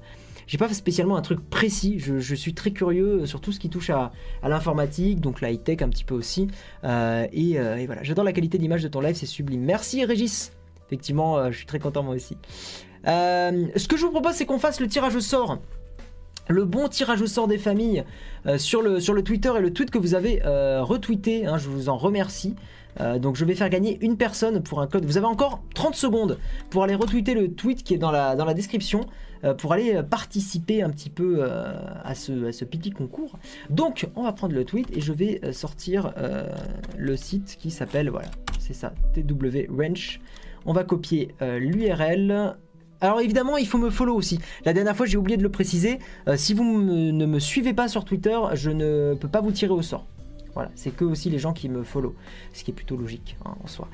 [0.48, 3.92] J'ai pas spécialement un truc précis, je, suis très curieux sur tout ce qui touche
[3.92, 4.12] à,
[4.42, 6.48] l'informatique, donc la high-tech un petit peu aussi.
[6.84, 9.62] Euh, et, euh, et voilà, j'adore la qualité d'image de ton live, c'est sublime.
[9.62, 10.52] Merci Régis
[10.88, 12.36] Effectivement, je suis très content moi aussi.
[13.06, 15.60] Ce que je vous propose, c'est qu'on fasse le tirage au sort
[16.50, 18.04] le bon tirage au sort des familles
[18.46, 21.46] euh, sur, le, Twitter et le tweet que vous avez euh, retweeté.
[21.46, 22.56] hein, je vous en remercie.
[23.00, 25.06] Euh, donc je vais faire gagner une personne pour un code.
[25.06, 26.40] Vous avez encore 30 secondes
[26.72, 29.06] pour aller retweeter le tweet qui est dans la, description
[29.58, 31.46] pour aller participer un petit peu
[32.04, 33.40] à, ce, ce petit concours.
[33.70, 36.14] Donc on va prendre le tweet et je vais sortir
[36.98, 38.28] le site qui s'appelle, voilà,
[38.60, 40.20] c'est ça, TW Wrench.
[40.66, 42.58] On va copier l'URL.
[43.02, 44.40] Alors évidemment, il faut me follow aussi.
[44.66, 46.00] La dernière fois, j'ai oublié de le préciser.
[46.28, 49.52] Euh, si vous me- ne me suivez pas sur Twitter, je ne peux pas vous
[49.52, 50.06] tirer au sort.
[50.54, 52.16] Voilà, c'est que aussi les gens qui me follow,
[52.54, 53.88] ce qui est plutôt logique hein, en soi.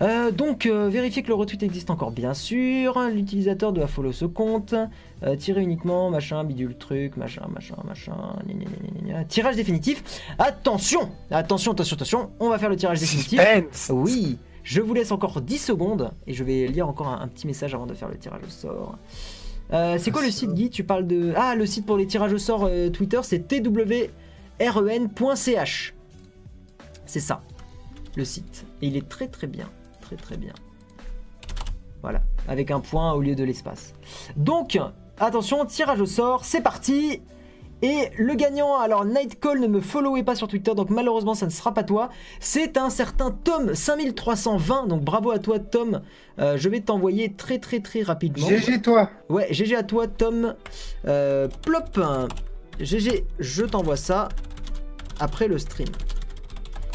[0.00, 2.98] Euh, donc, euh, vérifier que le retweet existe encore, bien sûr.
[3.12, 4.74] L'utilisateur doit follow ce compte.
[5.22, 8.14] Euh, tirer uniquement, machin, bidule truc, machin, machin, machin.
[8.46, 9.24] gna, gna, gna, gna, gna.
[9.24, 10.02] Tirage définitif.
[10.38, 12.30] Attention, attention, attention, attention.
[12.40, 13.40] On va faire le tirage définitif.
[13.40, 17.46] Suspense Oui, je vous laisse encore 10 secondes et je vais lire encore un, petit
[17.46, 18.98] message avant de faire le tirage au sort.
[19.72, 20.70] Euh, c'est quoi le site, Guy?
[20.70, 21.32] Tu parles de.
[21.36, 23.48] Ah, le site pour les tirages au sort euh, Twitter, c'est
[24.58, 25.94] twren.ch.
[27.06, 27.42] C'est ça,
[28.16, 28.66] le site.
[28.80, 29.68] Et il est très très bien.
[30.00, 30.52] Très très bien.
[32.02, 33.94] Voilà, avec un point au lieu de l'espace.
[34.36, 34.78] Donc,
[35.18, 37.22] attention, tirage au sort, c'est parti
[37.82, 41.50] et le gagnant, alors Nightcall ne me followait pas sur Twitter, donc malheureusement ça ne
[41.50, 42.10] sera pas toi.
[42.38, 46.00] C'est un certain Tom 5320, donc bravo à toi Tom.
[46.38, 48.46] Euh, je vais t'envoyer très très très rapidement.
[48.46, 50.54] GG toi Ouais, GG à toi Tom.
[51.08, 52.00] Euh, plop.
[52.78, 54.28] GG, je t'envoie ça
[55.18, 55.88] après le stream.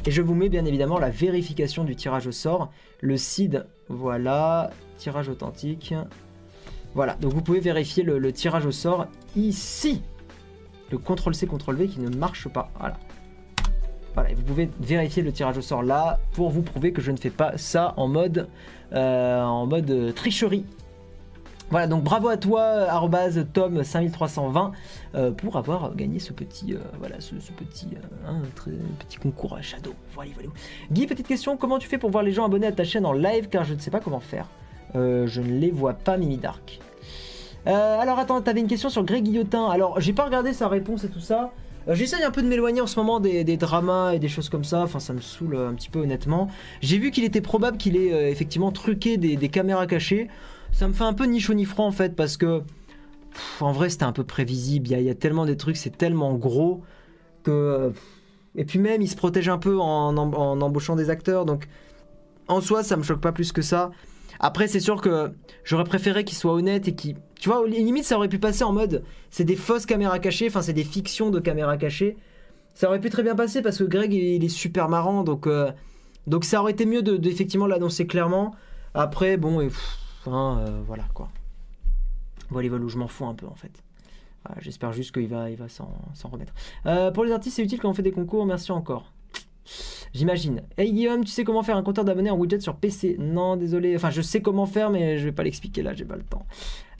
[0.05, 2.71] Et je vous mets bien évidemment la vérification du tirage au sort.
[3.01, 4.69] Le seed, voilà.
[4.97, 5.93] Tirage authentique.
[6.95, 10.01] Voilà, donc vous pouvez vérifier le, le tirage au sort ici
[10.91, 12.69] le CTRL-C, CTRL-V qui ne marche pas.
[12.79, 12.97] Voilà.
[14.17, 17.11] Voilà, et vous pouvez vérifier le tirage au sort là pour vous prouver que je
[17.11, 18.47] ne fais pas ça en mode,
[18.93, 20.65] euh, en mode euh, tricherie.
[21.69, 24.71] Voilà, donc bravo à toi, Tom5320,
[25.13, 27.89] euh, pour avoir gagné ce petit, voilà, ce, petit,
[28.25, 29.93] hein, très petit concours à Shadow.
[30.15, 30.49] Voilà, voilà.
[30.91, 33.13] Guy, petite question, comment tu fais pour voir les gens abonnés à ta chaîne en
[33.13, 34.47] live car je ne sais pas comment faire.
[34.95, 36.79] Je ne les vois pas, Mini Dark.
[37.67, 39.67] Euh, alors attends, t'avais une question sur Greg Guillotin.
[39.69, 41.51] Alors j'ai pas regardé sa réponse et tout ça.
[41.87, 44.63] Euh, J'essaye un peu de m'éloigner en ce moment des, dramas et des choses comme
[44.63, 44.83] ça.
[44.83, 46.47] Enfin, ça me saoule euh, un petit peu honnêtement.
[46.81, 50.29] J'ai vu qu'il était probable qu'il ait effectivement truqué des, caméras cachées.
[50.71, 52.61] Ça me fait un peu ni chaud ni froid en fait parce que
[53.59, 54.87] en vrai c'était un peu prévisible.
[54.89, 56.83] Il y, a, tellement des trucs, c'est tellement gros
[57.43, 57.91] que.
[58.55, 61.45] Et puis même, il se protège un peu en, en- en embauchant des acteurs.
[61.45, 61.67] Donc
[62.47, 63.91] en soi, ça me choque pas plus que ça.
[64.39, 65.31] Après, c'est sûr que
[65.63, 67.17] j'aurais préféré qu'il soit honnête et qu'il.
[67.39, 70.61] Tu vois, limite, ça aurait pu passer en mode c'est des fausses caméras cachées, enfin,
[70.61, 72.17] c'est des fictions de caméras cachées.
[72.73, 75.71] Ça aurait pu très bien passer parce que Greg, il, est super marrant, donc, euh,
[76.27, 78.55] donc ça aurait été mieux de, l'annoncer clairement.
[78.93, 79.69] Après, bon, et,
[80.27, 81.29] euh, voilà quoi.
[82.49, 83.71] Voilà, voilà, je m'en fous un peu en fait.
[84.59, 86.53] J'espère juste qu'il va, il va s'en s'en remettre.
[86.85, 89.11] Euh, pour les artistes, c'est utile quand on fait des concours, merci encore.
[90.13, 90.63] J'imagine.
[90.77, 93.95] Hey Guillaume, tu sais comment faire un compteur d'abonnés en widget sur PC Non, désolé.
[93.95, 96.45] Enfin, je sais comment faire, mais je vais pas l'expliquer là, j'ai pas le temps.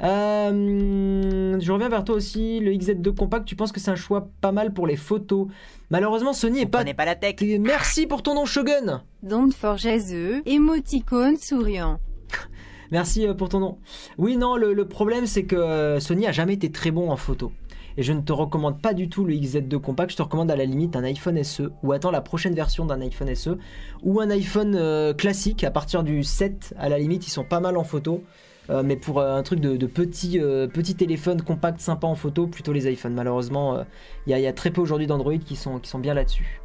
[0.03, 2.59] Euh, je reviens vers toi aussi.
[2.59, 5.47] Le XZ2 compact, tu penses que c'est un choix pas mal pour les photos
[5.89, 6.79] Malheureusement, Sony est pas.
[6.79, 7.35] Prenez pas la tech.
[7.59, 11.99] Merci pour ton nom, Shogun Don't forget the émoticône souriant.
[12.91, 13.77] Merci euh, pour ton nom.
[14.17, 17.17] Oui, non, le, le problème c'est que euh, Sony a jamais été très bon en
[17.17, 17.51] photo.
[17.97, 20.55] Et je ne te recommande pas du tout le XZ2 compact, je te recommande à
[20.55, 23.57] la limite un iPhone SE ou attends la prochaine version d'un iPhone SE
[24.03, 27.59] ou un iPhone euh, classique à partir du 7 à la limite ils sont pas
[27.59, 28.23] mal en photo.
[28.69, 32.15] Euh, mais pour euh, un truc de, de petit, euh, petit téléphone compact sympa en
[32.15, 33.13] photo, plutôt les iPhones.
[33.13, 33.79] Malheureusement,
[34.25, 36.59] il y, a- y a très peu aujourd'hui d'Android qui sont, qui sont bien là-dessus.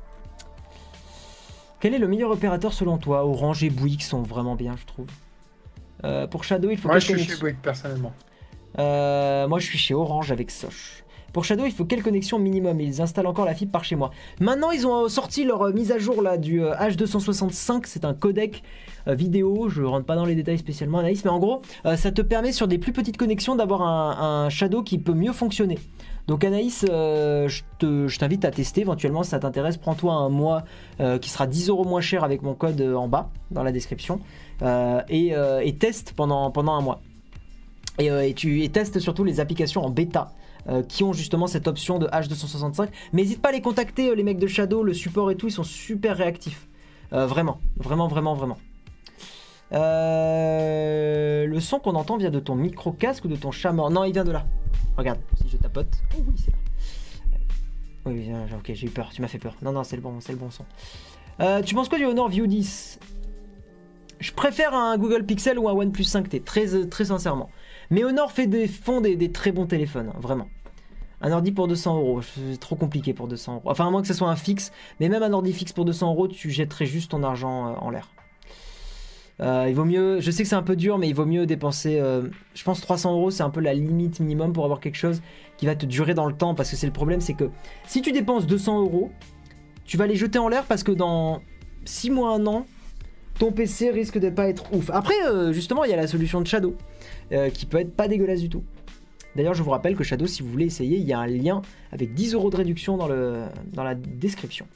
[1.80, 3.24] Quel est le meilleur opérateur selon toi?
[3.24, 5.06] Orange et Bouygues sont vraiment bien, je trouve.
[6.30, 8.12] Pour Shadow, il faut Moi, je suis chez Bouygues, personnellement.
[8.76, 11.01] Moi, je suis chez Orange avec Soch.
[11.32, 14.10] Pour Shadow, il faut quelle connexion minimum Ils installent encore la fibre par chez moi.
[14.40, 17.82] Maintenant, ils ont euh, sorti leur euh, mise à jour là du euh, H265.
[17.86, 18.62] C'est un codec
[19.08, 19.68] euh, vidéo.
[19.70, 22.52] Je rentre pas dans les détails spécialement, Anaïs, mais en gros, euh, ça te permet
[22.52, 25.78] sur des plus petites connexions d'avoir un, Shadow qui peut mieux fonctionner.
[26.28, 29.76] Donc Anaïs, euh, je te- je t'invite à tester éventuellement si ça t'intéresse.
[29.76, 30.64] Prends-toi un mois
[31.00, 33.72] euh, qui sera 10 euros moins cher avec mon code euh, en bas dans la
[33.72, 34.20] description
[34.62, 37.00] Euh, et, euh, teste pendant, pendant un mois.
[37.98, 40.30] Et, euh, et tu et teste surtout les applications en bêta
[40.68, 42.88] euh, qui ont justement cette option de H265.
[43.12, 45.48] Mais n'hésite pas à les contacter, euh, les mecs de Shadow, le support et tout,
[45.48, 46.68] ils sont super réactifs.
[47.12, 48.58] Euh, vraiment, vraiment, vraiment, vraiment.
[49.72, 54.04] Le son qu'on entend vient de ton micro casque ou de ton chat mort Non,
[54.04, 54.44] il vient de là.
[54.96, 55.88] Regarde, si je tapote.
[56.16, 56.58] Oh oui, c'est là.
[58.04, 59.56] Oui, ok, j'ai eu peur, tu m'as fait peur.
[59.62, 60.64] Non, non, c'est le bon, c'est le bon son.
[61.64, 63.00] Tu penses quoi du Honor View 10
[64.20, 67.50] Je préfère un Google Pixel ou un OnePlus 5T, très, très sincèrement.
[67.92, 70.48] Mais Honor fait des, font des, très bons téléphones, hein, vraiment.
[71.20, 73.62] Un ordi pour 200 euros, c'est trop compliqué pour 200 euros.
[73.66, 76.12] Enfin, à moins que ce soit un fixe, mais même un ordi fixe pour 200
[76.12, 78.10] euros, tu jetterais juste ton argent euh, en l'air.
[79.40, 81.44] Euh, il vaut mieux, je sais que c'est un peu dur, mais il vaut mieux
[81.44, 82.22] dépenser, euh,
[82.54, 85.20] je pense 300 euros, c'est un peu la limite minimum pour avoir quelque chose
[85.58, 86.54] qui va te durer dans le temps.
[86.54, 87.50] Parce que c'est le problème, c'est que
[87.86, 89.10] si tu dépenses 200 euros,
[89.84, 91.42] tu vas les jeter en l'air parce que dans
[91.84, 92.64] 6 mois, 1 an,
[93.38, 94.88] ton PC risque de pas être ouf.
[94.90, 95.14] Après,
[95.50, 96.74] justement, il y a la solution de Shadow
[97.32, 98.64] euh, qui peut être pas dégueulasse du tout.
[99.36, 101.62] D'ailleurs, je vous rappelle que Shadow, si vous voulez essayer, il y a un lien
[101.90, 104.66] avec 10 euros de réduction dans, le, dans la description.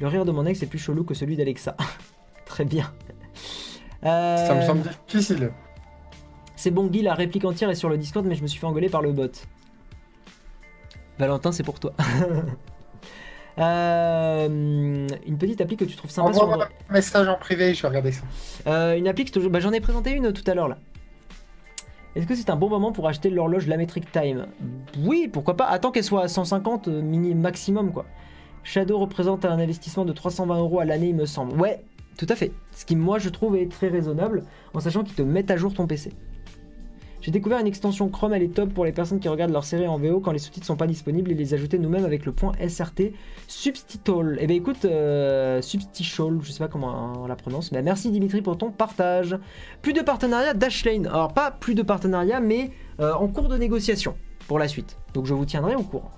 [0.00, 1.76] Le rire de mon ex est plus chelou que celui d'Alexa.
[2.46, 2.92] Très bien.
[4.04, 5.50] Euh, Ça me semble difficile.
[6.54, 8.66] C'est bon, Guy, la réplique entière est sur le Discord, mais je me suis fait
[8.66, 9.30] engueuler par le bot.
[11.18, 11.92] Valentin, c'est pour toi.
[13.58, 14.46] Euh,
[15.26, 17.88] une petite appli que tu trouves sympa sur Envoie-moi un message en privé, je vais
[17.88, 18.22] regarder ça.
[18.66, 20.76] Euh, une appli que bah, j'en ai présenté une tout à l'heure là.
[22.16, 24.46] Est-ce que c'est un bon moment pour acheter l'horloge La Metric Time
[25.04, 25.66] Oui, pourquoi pas.
[25.66, 28.06] Attends qu'elle soit à 150 euh, mini maximum quoi.
[28.64, 31.60] Shadow représente un investissement de 320 euros à l'année, il me semble.
[31.60, 31.84] Ouais,
[32.16, 32.52] tout à fait.
[32.72, 35.74] Ce qui, moi, je trouve est très raisonnable, en sachant qu'ils te mettent à jour
[35.74, 36.14] ton PC.
[37.26, 39.88] J'ai découvert une extension Chrome, elle est top pour les personnes qui regardent leur série
[39.88, 42.52] en VO quand les sous-titres sont pas disponibles et les ajouter nous-mêmes avec le point
[42.64, 43.14] SRT
[43.48, 44.38] Substitol.
[44.40, 48.42] Eh bien écoute, euh, Substitol, je sais pas comment on la prononce, mais merci Dimitri
[48.42, 49.36] pour ton partage.
[49.82, 51.08] Plus de partenariat Dashlane.
[51.08, 52.70] Alors pas plus de partenariat, mais
[53.00, 54.14] euh, en cours de négociation
[54.46, 54.96] pour la suite.
[55.12, 56.12] Donc je vous tiendrai au courant.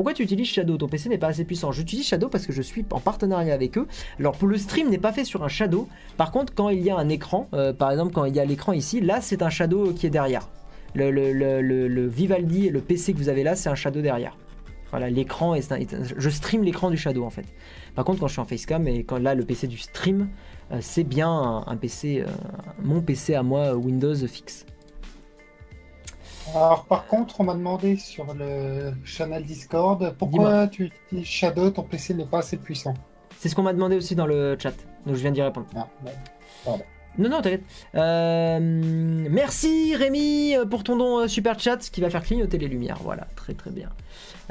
[0.00, 0.78] Pourquoi tu utilises Shadow?
[0.78, 1.72] Ton PC n'est pas assez puissant.
[1.72, 3.86] J'utilise Shadow parce que je suis en partenariat avec eux.
[4.18, 5.88] Alors pour le stream n'est pas fait sur un Shadow.
[6.16, 8.46] Par contre, quand il y a un écran, euh, par exemple quand il y a
[8.46, 10.48] l'écran ici, là c'est un Shadow qui est derrière.
[10.94, 14.38] Le, Vivaldi et le PC que vous avez là, c'est un Shadow derrière.
[14.88, 15.70] Voilà, l'écran est,
[16.16, 17.44] je stream l'écran du Shadow en fait.
[17.94, 20.30] Par contre, quand je suis en facecam et quand là le PC du stream,
[20.72, 22.30] euh, c'est bien un, un PC, euh,
[22.82, 24.64] mon PC à moi Windows fixe.
[26.48, 31.82] Alors, par contre, on m'a demandé sur le channel Discord pourquoi tu utilises Shadow, ton
[31.82, 32.94] PC n'est pas assez puissant?
[33.38, 34.74] C'est ce qu'on m'a demandé aussi dans le chat,
[35.06, 35.66] donc je viens d'y répondre.
[35.74, 35.88] Ah.
[37.18, 37.64] Non, non, t'inquiète.
[37.96, 42.68] Euh, merci Rémi euh, pour ton don euh, super chat qui va faire clignoter les
[42.68, 42.98] lumières.
[43.02, 43.90] Voilà, très très bien.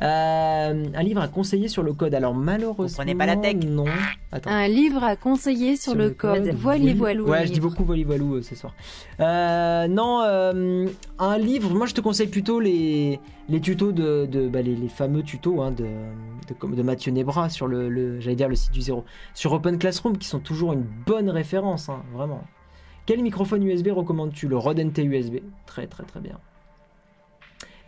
[0.02, 2.14] Euh, un livre à conseiller sur le code.
[2.16, 3.86] Alors malheureusement, prenez pas la tech Non.
[4.32, 4.50] Attends.
[4.50, 6.48] Un livre à conseiller sur, le, code.
[6.54, 7.28] Voili voilou.
[7.28, 8.74] Ouais, je dis beaucoup voili voilou euh, ce soir.
[9.20, 10.88] Euh, non, euh,
[11.20, 11.74] un livre.
[11.74, 13.20] Moi, je te conseille plutôt les,
[13.50, 15.84] les tutos de, de- bah, les, les fameux tutos hein, de,
[16.48, 19.52] de, comme- de Mathieu Nebra sur le, le- j'allais dire le site du zéro, sur
[19.52, 22.42] Open Classroom, qui sont toujours une bonne référence, hein, vraiment.
[23.06, 24.48] Quel microphone USB recommandes-tu?
[24.48, 26.38] Le Rode NT USB, très très très bien.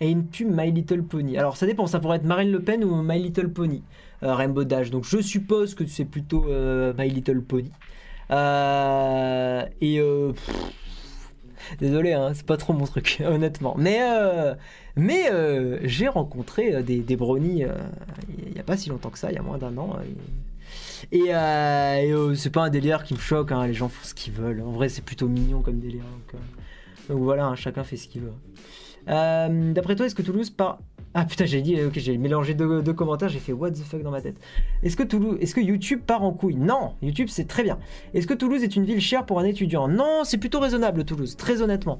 [0.01, 1.37] Et une tube My Little Pony.
[1.37, 3.83] Alors ça dépend, ça pourrait être Marine Le Pen ou My Little Pony,
[4.23, 4.89] euh, Rainbow Dash.
[4.89, 7.71] Donc je suppose que c'est plutôt euh, My Little Pony.
[8.31, 10.01] Euh, et
[11.79, 13.75] désolé, hein, c'est pas trop mon truc, honnêtement.
[13.77, 13.99] Mais,
[14.97, 15.29] mais
[15.83, 17.65] j'ai rencontré des, des brownies
[18.51, 19.97] il y a pas si longtemps que ça, il y a moins d'un an.
[21.11, 24.13] et, euh, et, c'est pas un délire qui me choque, hein, les gens font ce
[24.13, 24.61] qu'ils veulent.
[24.61, 26.03] En vrai, c'est plutôt mignon comme délire.
[26.03, 26.41] Donc,
[27.09, 28.33] donc voilà, hein, chacun fait ce qu'il veut.
[29.09, 30.79] Euh, D'après toi, est-ce que Toulouse part.
[31.13, 34.11] Ah putain, j'ai dit, ok, j'ai mélangé deux, commentaires, j'ai fait what the fuck dans
[34.11, 34.37] ma tête.
[34.81, 35.03] Est-ce que
[35.41, 36.55] est-ce que YouTube part en couille?
[36.55, 37.79] Non, YouTube c'est très bien.
[38.13, 39.89] Est-ce que Toulouse est une ville chère pour un étudiant?
[39.89, 41.99] Non, c'est plutôt raisonnable Toulouse, très honnêtement.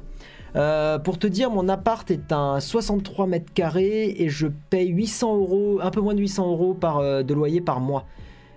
[0.56, 5.36] Euh, pour te dire, mon appart est un 63 mètres carrés et je paye 800
[5.36, 8.06] euros, un peu moins de 800 euros par, euh, de loyer par mois.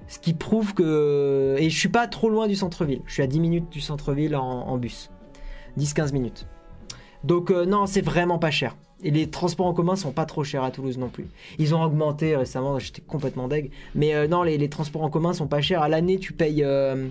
[0.06, 1.56] Ce qui prouve que.
[1.58, 3.00] Et je suis pas trop loin du centre-ville.
[3.06, 5.10] Je suis à 10 minutes du centre-ville en, en bus.
[5.78, 6.46] 10-15 minutes.
[7.24, 8.76] Donc, euh, non, c'est vraiment pas cher.
[9.02, 11.26] Et les transports en commun sont pas trop chers à Toulouse non plus.
[11.58, 13.70] Ils ont augmenté récemment, j'étais complètement deg.
[13.94, 15.82] Mais euh, non, les, transports en commun sont pas chers.
[15.82, 16.62] À l'année, tu payes.
[16.64, 17.08] euh,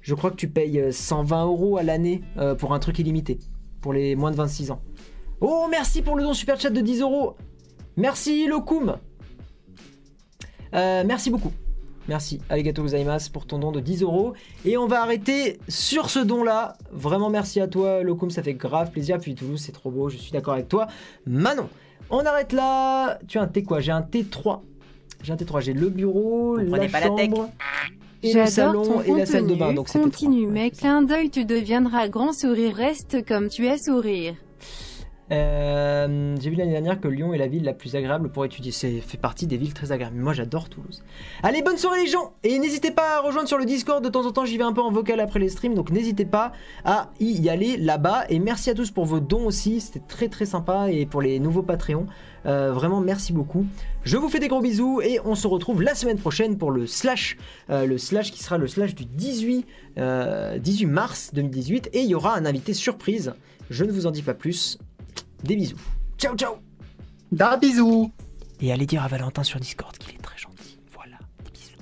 [0.00, 2.22] je crois que tu payes euh, 120 euros à l'année
[2.58, 3.38] pour un truc illimité.
[3.80, 4.80] Pour les moins de 26 ans.
[5.40, 7.36] Oh, merci pour le don super chat de 10 euros.
[7.96, 8.48] Merci.
[10.74, 11.52] Euh, merci beaucoup.
[12.08, 14.32] Merci, Arigato gozaimasu pour ton don de 10 euros.
[14.64, 16.76] Et on va arrêter sur ce don-là.
[16.90, 19.18] Vraiment merci à toi, Locum, ça fait grave plaisir.
[19.18, 20.88] Puis Toulouse, c'est trop beau, je suis d'accord avec toi.
[21.26, 21.68] Manon,
[22.10, 23.18] on arrête là.
[23.28, 23.80] Tu as un T quoi?
[23.80, 24.60] J'ai un T3.
[25.22, 27.48] J'ai un T3, j'ai le bureau, Vous la prenez pas la tech chambre,
[28.24, 29.72] et le J'adore salon ton et la salle de bain.
[29.72, 30.70] Donc Continue, ça.
[30.70, 32.74] Clin d'œil, tu deviendras grand sourire.
[32.74, 34.34] Reste comme tu es sourire.
[35.30, 38.72] Euh, J'ai vu l'année dernière que Lyon est la ville la plus agréable pour étudier.
[38.72, 40.16] C'est fait partie des villes très agréables.
[40.16, 41.02] Moi, j'adore Toulouse.
[41.42, 44.02] Allez, bonne soirée les gens Et n'hésitez pas à rejoindre sur le Discord.
[44.04, 45.74] De temps en temps, j'y vais un peu en vocal après les streams.
[45.74, 46.52] Donc n'hésitez pas
[46.84, 48.24] à y aller là-bas.
[48.28, 49.80] Et merci à tous pour vos dons aussi.
[49.80, 50.90] C'était très très sympa.
[50.90, 52.06] Et pour les nouveaux Patreons,
[52.44, 53.64] euh, vraiment merci beaucoup.
[54.02, 55.00] Je vous fais des gros bisous.
[55.02, 57.36] Et on se retrouve la semaine prochaine pour le slash.
[57.70, 59.66] euh, le slash qui sera le slash du 18,
[59.98, 61.90] euh, 18 mars 2018.
[61.92, 63.32] Et il y aura un invité surprise.
[63.70, 64.78] Je ne vous en dis pas plus.
[65.44, 65.76] Des bisous.
[66.18, 66.56] Ciao, ciao
[67.32, 68.12] Da bisous
[68.60, 70.78] Et allez dire à Valentin sur Discord qu'il est très gentil.
[70.92, 71.76] Voilà, des bisous.